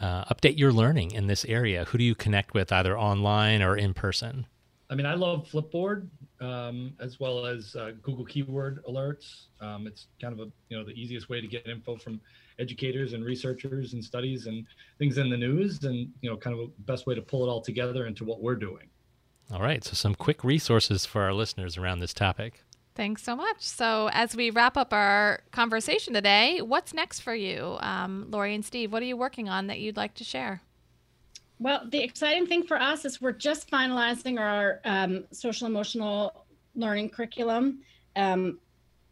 uh, 0.00 0.24
update 0.24 0.58
your 0.58 0.72
learning 0.72 1.12
in 1.12 1.26
this 1.26 1.44
area? 1.46 1.84
Who 1.86 1.98
do 1.98 2.04
you 2.04 2.14
connect 2.14 2.54
with 2.54 2.72
either 2.72 2.98
online 2.98 3.62
or 3.62 3.76
in 3.76 3.94
person 3.94 4.46
i 4.90 4.94
mean 4.94 5.06
i 5.06 5.14
love 5.14 5.46
flipboard 5.50 6.08
um, 6.40 6.92
as 7.00 7.18
well 7.18 7.46
as 7.46 7.74
uh, 7.76 7.92
google 8.02 8.24
keyword 8.24 8.82
alerts 8.84 9.46
um, 9.60 9.86
it's 9.86 10.06
kind 10.20 10.32
of 10.32 10.40
a 10.40 10.50
you 10.68 10.78
know 10.78 10.84
the 10.84 10.92
easiest 10.92 11.28
way 11.28 11.40
to 11.40 11.46
get 11.46 11.66
info 11.66 11.96
from 11.96 12.20
educators 12.58 13.12
and 13.12 13.24
researchers 13.24 13.92
and 13.92 14.04
studies 14.04 14.46
and 14.46 14.66
things 14.98 15.18
in 15.18 15.30
the 15.30 15.36
news 15.36 15.84
and 15.84 16.10
you 16.20 16.30
know 16.30 16.36
kind 16.36 16.58
of 16.58 16.66
a 16.66 16.68
best 16.82 17.06
way 17.06 17.14
to 17.14 17.22
pull 17.22 17.44
it 17.44 17.48
all 17.48 17.60
together 17.60 18.06
into 18.06 18.24
what 18.24 18.40
we're 18.40 18.56
doing 18.56 18.88
all 19.52 19.60
right 19.60 19.84
so 19.84 19.94
some 19.94 20.14
quick 20.14 20.44
resources 20.44 21.04
for 21.06 21.22
our 21.22 21.32
listeners 21.32 21.76
around 21.76 21.98
this 21.98 22.14
topic 22.14 22.64
Thanks 22.98 23.22
so 23.22 23.36
much. 23.36 23.60
So, 23.60 24.10
as 24.12 24.34
we 24.34 24.50
wrap 24.50 24.76
up 24.76 24.92
our 24.92 25.42
conversation 25.52 26.14
today, 26.14 26.60
what's 26.60 26.92
next 26.92 27.20
for 27.20 27.32
you, 27.32 27.76
um, 27.78 28.26
Lori 28.28 28.56
and 28.56 28.64
Steve? 28.64 28.90
What 28.90 29.04
are 29.04 29.06
you 29.06 29.16
working 29.16 29.48
on 29.48 29.68
that 29.68 29.78
you'd 29.78 29.96
like 29.96 30.14
to 30.14 30.24
share? 30.24 30.62
Well, 31.60 31.82
the 31.90 32.02
exciting 32.02 32.46
thing 32.46 32.62
for 32.62 32.80
us 32.80 33.04
is 33.04 33.20
we're 33.20 33.32
just 33.32 33.68
finalizing 33.70 34.38
our 34.38 34.80
um, 34.84 35.24
social 35.32 35.66
emotional 35.66 36.44
learning 36.76 37.10
curriculum. 37.10 37.80
Um, 38.14 38.60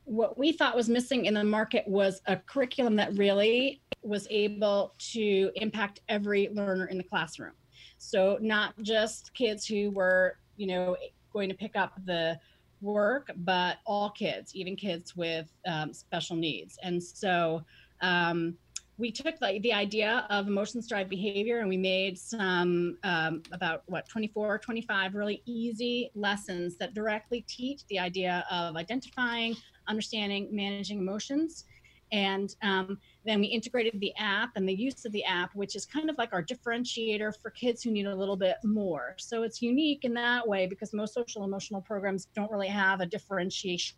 what 0.04 0.38
we 0.38 0.52
thought 0.52 0.76
was 0.76 0.88
missing 0.88 1.26
in 1.26 1.34
the 1.34 1.42
market 1.42 1.86
was 1.88 2.22
a 2.26 2.36
curriculum 2.36 2.94
that 2.96 3.14
really 3.14 3.80
was 4.02 4.28
able 4.30 4.94
to 4.98 5.50
impact 5.56 6.00
every 6.08 6.48
learner 6.50 6.86
in 6.86 6.98
the 6.98 7.04
classroom. 7.04 7.52
So 7.98 8.38
not 8.40 8.80
just 8.82 9.34
kids 9.34 9.66
who 9.66 9.90
were, 9.90 10.38
you 10.56 10.68
know, 10.68 10.96
going 11.32 11.48
to 11.48 11.56
pick 11.56 11.74
up 11.74 11.94
the 12.04 12.38
work, 12.80 13.32
but 13.38 13.78
all 13.84 14.10
kids, 14.10 14.54
even 14.54 14.76
kids 14.76 15.16
with 15.16 15.50
um, 15.66 15.92
special 15.92 16.36
needs. 16.36 16.78
And 16.84 17.02
so 17.02 17.64
um, 18.00 18.56
we 18.98 19.10
took 19.10 19.38
the, 19.38 19.58
the 19.62 19.72
idea 19.72 20.26
of 20.30 20.46
emotions 20.46 20.88
drive 20.88 21.08
behavior 21.08 21.58
and 21.58 21.68
we 21.68 21.76
made 21.76 22.18
some 22.18 22.96
um, 23.04 23.42
about 23.52 23.82
what 23.86 24.08
24 24.08 24.58
25 24.58 25.14
really 25.14 25.42
easy 25.44 26.10
lessons 26.14 26.76
that 26.78 26.94
directly 26.94 27.42
teach 27.42 27.86
the 27.88 27.98
idea 27.98 28.44
of 28.50 28.76
identifying 28.76 29.54
understanding 29.86 30.48
managing 30.50 30.98
emotions. 30.98 31.64
And 32.12 32.54
um, 32.62 32.98
then 33.24 33.40
we 33.40 33.46
integrated 33.46 34.00
the 34.00 34.14
app 34.16 34.50
and 34.54 34.66
the 34.66 34.74
use 34.74 35.04
of 35.04 35.12
the 35.12 35.24
app 35.24 35.54
which 35.54 35.76
is 35.76 35.84
kind 35.84 36.08
of 36.08 36.16
like 36.16 36.32
our 36.32 36.42
differentiator 36.42 37.32
for 37.42 37.50
kids 37.50 37.82
who 37.82 37.90
need 37.90 38.06
a 38.06 38.14
little 38.14 38.36
bit 38.36 38.56
more. 38.64 39.14
So 39.18 39.42
it's 39.42 39.60
unique 39.60 40.04
in 40.04 40.14
that 40.14 40.46
way 40.46 40.66
because 40.66 40.94
most 40.94 41.12
social 41.12 41.44
emotional 41.44 41.82
programs 41.82 42.28
don't 42.34 42.50
really 42.50 42.68
have 42.68 43.00
a 43.00 43.06
differentiation 43.06 43.96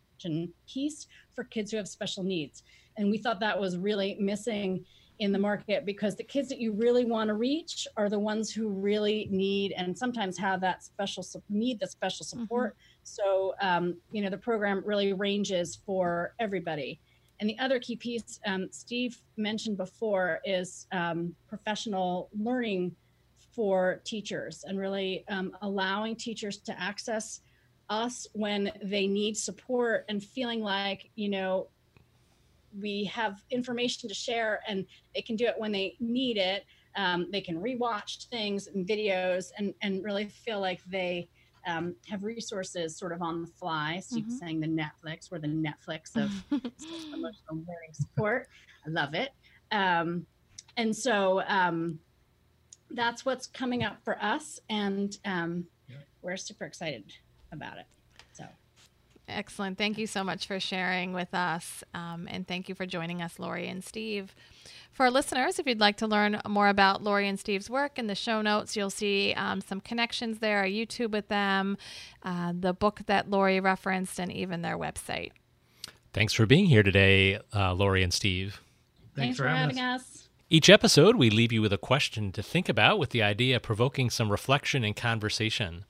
piece 0.67 1.07
for 1.35 1.45
kids 1.45 1.71
who 1.71 1.77
have 1.77 1.87
special 1.87 2.25
needs 2.25 2.65
and 2.99 3.11
we 3.11 3.17
thought 3.17 3.41
that 3.41 3.59
was 3.59 3.79
really 3.79 4.17
missing 4.21 4.85
in 5.21 5.33
the 5.33 5.39
market 5.39 5.85
because 5.85 6.15
the 6.15 6.23
kids 6.23 6.49
that 6.49 6.61
you 6.61 6.73
really 6.73 7.05
want 7.05 7.29
to 7.29 7.35
reach 7.35 7.89
are 7.97 8.09
the 8.09 8.19
ones 8.19 8.53
who 8.53 8.69
really 8.69 9.27
need 9.31 9.73
and 9.73 9.97
sometimes 9.97 10.39
have 10.39 10.61
that 10.61 10.83
special 10.83 11.25
need 11.49 11.81
the 11.81 11.87
special 11.87 12.25
mm-hmm. 12.27 12.43
support 12.43 12.75
mm-hmm. 12.75 12.83
so 13.03 13.55
um, 13.61 13.97
you 14.13 14.23
know 14.23 14.31
the 14.31 14.39
program 14.39 14.83
really 14.85 15.13
ranges 15.13 15.79
for 15.87 16.35
everybody 16.39 17.01
and 17.41 17.49
the 17.49 17.59
other 17.59 17.79
key 17.79 17.97
piece 17.97 18.39
um, 18.47 18.69
Steve 18.71 19.21
mentioned 19.37 19.77
before 19.77 20.41
is 20.45 20.87
um, 20.93 21.35
professional 21.49 22.29
learning 22.39 22.95
for 23.55 24.01
teachers 24.05 24.65
and 24.69 24.79
really 24.79 25.25
um, 25.29 25.53
allowing 25.63 26.15
teachers 26.15 26.59
to 26.59 26.81
access 26.81 27.41
us 27.91 28.27
when 28.33 28.71
they 28.83 29.07
need 29.07 29.37
support 29.37 30.05
and 30.09 30.23
feeling 30.23 30.61
like, 30.61 31.11
you 31.17 31.29
know, 31.29 31.69
we 32.81 33.05
have 33.05 33.43
information 33.51 34.09
to 34.09 34.15
share 34.15 34.61
and 34.69 34.87
they 35.15 35.23
can 35.23 35.37
do 35.37 35.47
it 35.47 35.55
when 35.57 35.73
they 35.73 35.97
need 36.01 36.37
it. 36.37 36.65
Um, 36.97 37.29
they 37.31 37.41
can 37.41 37.61
rewatch 37.61 38.29
things 38.29 38.67
and 38.67 38.87
videos 38.87 39.51
and, 39.57 39.75
and 39.83 40.05
really 40.05 40.27
feel 40.27 40.61
like 40.61 40.81
they 40.85 41.29
um, 41.67 41.95
have 42.09 42.25
resources 42.25 42.97
sort 42.97 43.13
of 43.13 43.23
on 43.23 43.43
the 43.43 43.47
fly. 43.47 44.01
So 44.01 44.17
mm-hmm. 44.17 44.31
saying 44.31 44.61
the 44.61 44.67
Netflix, 44.67 45.31
we're 45.31 45.39
the 45.39 45.49
Netflix 45.49 46.17
of 46.17 46.31
emotional 46.51 47.57
learning 47.57 47.93
support. 47.93 48.49
I 48.87 48.91
love 48.91 49.15
it. 49.15 49.31
Um, 49.71 50.27
and 50.77 50.97
so 50.97 51.43
um, 51.47 51.99
that's 52.91 53.25
what's 53.25 53.47
coming 53.47 53.85
up 53.85 53.99
for 54.05 54.17
us, 54.23 54.61
and 54.71 55.17
um, 55.25 55.67
yeah. 55.89 55.97
we're 56.23 56.37
super 56.37 56.65
excited 56.65 57.13
about 57.53 57.79
it. 57.79 57.87
So. 59.29 59.35
Excellent. 59.35 59.79
Thank 59.79 59.99
you 59.99 60.07
so 60.07 60.25
much 60.25 60.47
for 60.47 60.59
sharing 60.59 61.13
with 61.13 61.33
us. 61.35 61.85
Um, 61.95 62.27
and 62.31 62.47
thank 62.47 62.69
you 62.69 62.75
for 62.75 62.87
joining 62.87 63.23
us, 63.23 63.39
Lori 63.39 63.69
and 63.69 63.85
Steve. 63.85 64.35
For 64.91 65.05
our 65.05 65.11
listeners, 65.11 65.59
if 65.59 65.67
you'd 65.67 65.81
like 65.81 65.97
to 65.99 66.07
learn 66.07 66.41
more 66.49 66.69
about 66.69 67.03
Lori 67.03 67.29
and 67.29 67.39
Steve's 67.39 67.71
work, 67.71 67.99
in 67.99 68.09
the 68.09 68.15
show 68.15 68.43
notes, 68.43 68.77
you'll 68.77 68.91
see 68.91 69.33
um, 69.35 69.61
some 69.61 69.81
connections 69.81 70.41
there, 70.41 70.65
a 70.65 70.71
YouTube 70.71 71.11
with 71.11 71.29
them, 71.29 71.77
uh, 72.25 72.53
the 72.59 72.73
book 72.73 73.03
that 73.07 73.31
Lori 73.31 73.61
referenced, 73.61 74.19
and 74.19 74.33
even 74.33 74.63
their 74.63 74.77
website. 74.77 75.31
Thanks 76.13 76.33
for 76.33 76.47
being 76.47 76.67
here 76.67 76.83
today, 76.83 77.39
uh, 77.55 77.75
Lori 77.75 78.03
and 78.03 78.13
Steve. 78.13 78.61
Thanks, 79.15 79.15
Thanks 79.15 79.37
for, 79.37 79.45
for, 79.45 79.49
having 79.51 79.79
us. 79.79 80.01
us. 80.01 80.29
Each 80.51 80.71
episode, 80.71 81.17
we 81.17 81.29
leave 81.29 81.53
you 81.53 81.61
with 81.61 81.73
a 81.73 81.79
question 81.79 82.33
to 82.33 82.43
think 82.43 82.69
about 82.69 82.99
with 82.99 83.11
the 83.11 83.23
idea 83.23 83.57
of 83.57 83.63
provoking 83.63 84.09
some 84.09 84.31
reflection 84.33 84.83
and 84.83 84.97
conversation. 84.97 85.85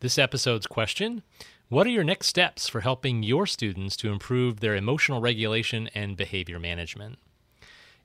This 0.00 0.18
episode's 0.18 0.66
question 0.66 1.22
What 1.72 1.86
are 1.86 1.90
your 1.90 2.04
next 2.04 2.26
steps 2.26 2.68
for 2.68 2.82
helping 2.82 3.22
your 3.22 3.46
students 3.46 3.96
to 3.96 4.12
improve 4.12 4.60
their 4.60 4.76
emotional 4.76 5.22
regulation 5.22 5.88
and 5.94 6.18
behavior 6.18 6.58
management? 6.58 7.18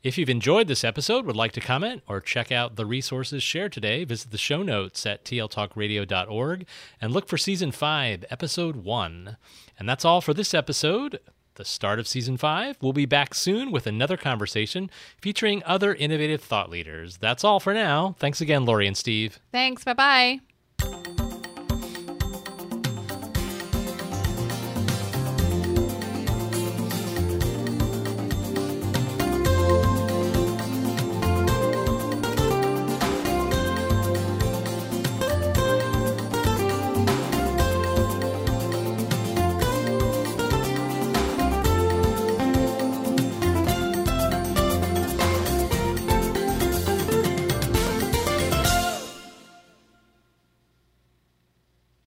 If 0.01 0.17
you've 0.17 0.29
enjoyed 0.29 0.69
this 0.69 0.85
episode, 0.85 1.25
would 1.25 1.35
like 1.35 1.51
to 1.51 1.59
comment, 1.59 2.01
or 2.07 2.21
check 2.21 2.49
out 2.49 2.77
the 2.77 2.85
resources 2.85 3.43
shared 3.43 3.73
today, 3.73 4.05
visit 4.05 4.31
the 4.31 4.37
show 4.37 4.63
notes 4.63 5.05
at 5.05 5.25
tltalkradio.org 5.25 6.65
and 7.01 7.11
look 7.11 7.27
for 7.27 7.37
Season 7.37 7.73
5, 7.73 8.23
Episode 8.29 8.77
1. 8.77 9.35
And 9.77 9.89
that's 9.89 10.05
all 10.05 10.21
for 10.21 10.33
this 10.33 10.53
episode, 10.53 11.19
the 11.55 11.65
start 11.65 11.99
of 11.99 12.07
Season 12.07 12.37
5. 12.37 12.77
We'll 12.79 12.93
be 12.93 13.05
back 13.05 13.35
soon 13.35 13.73
with 13.73 13.85
another 13.85 14.15
conversation 14.15 14.89
featuring 15.19 15.61
other 15.65 15.93
innovative 15.93 16.41
thought 16.41 16.69
leaders. 16.69 17.17
That's 17.17 17.43
all 17.43 17.59
for 17.59 17.73
now. 17.73 18.15
Thanks 18.17 18.39
again, 18.39 18.63
Lori 18.63 18.87
and 18.87 18.95
Steve. 18.95 19.41
Thanks. 19.51 19.83
Bye 19.83 20.39
bye. 20.79 21.16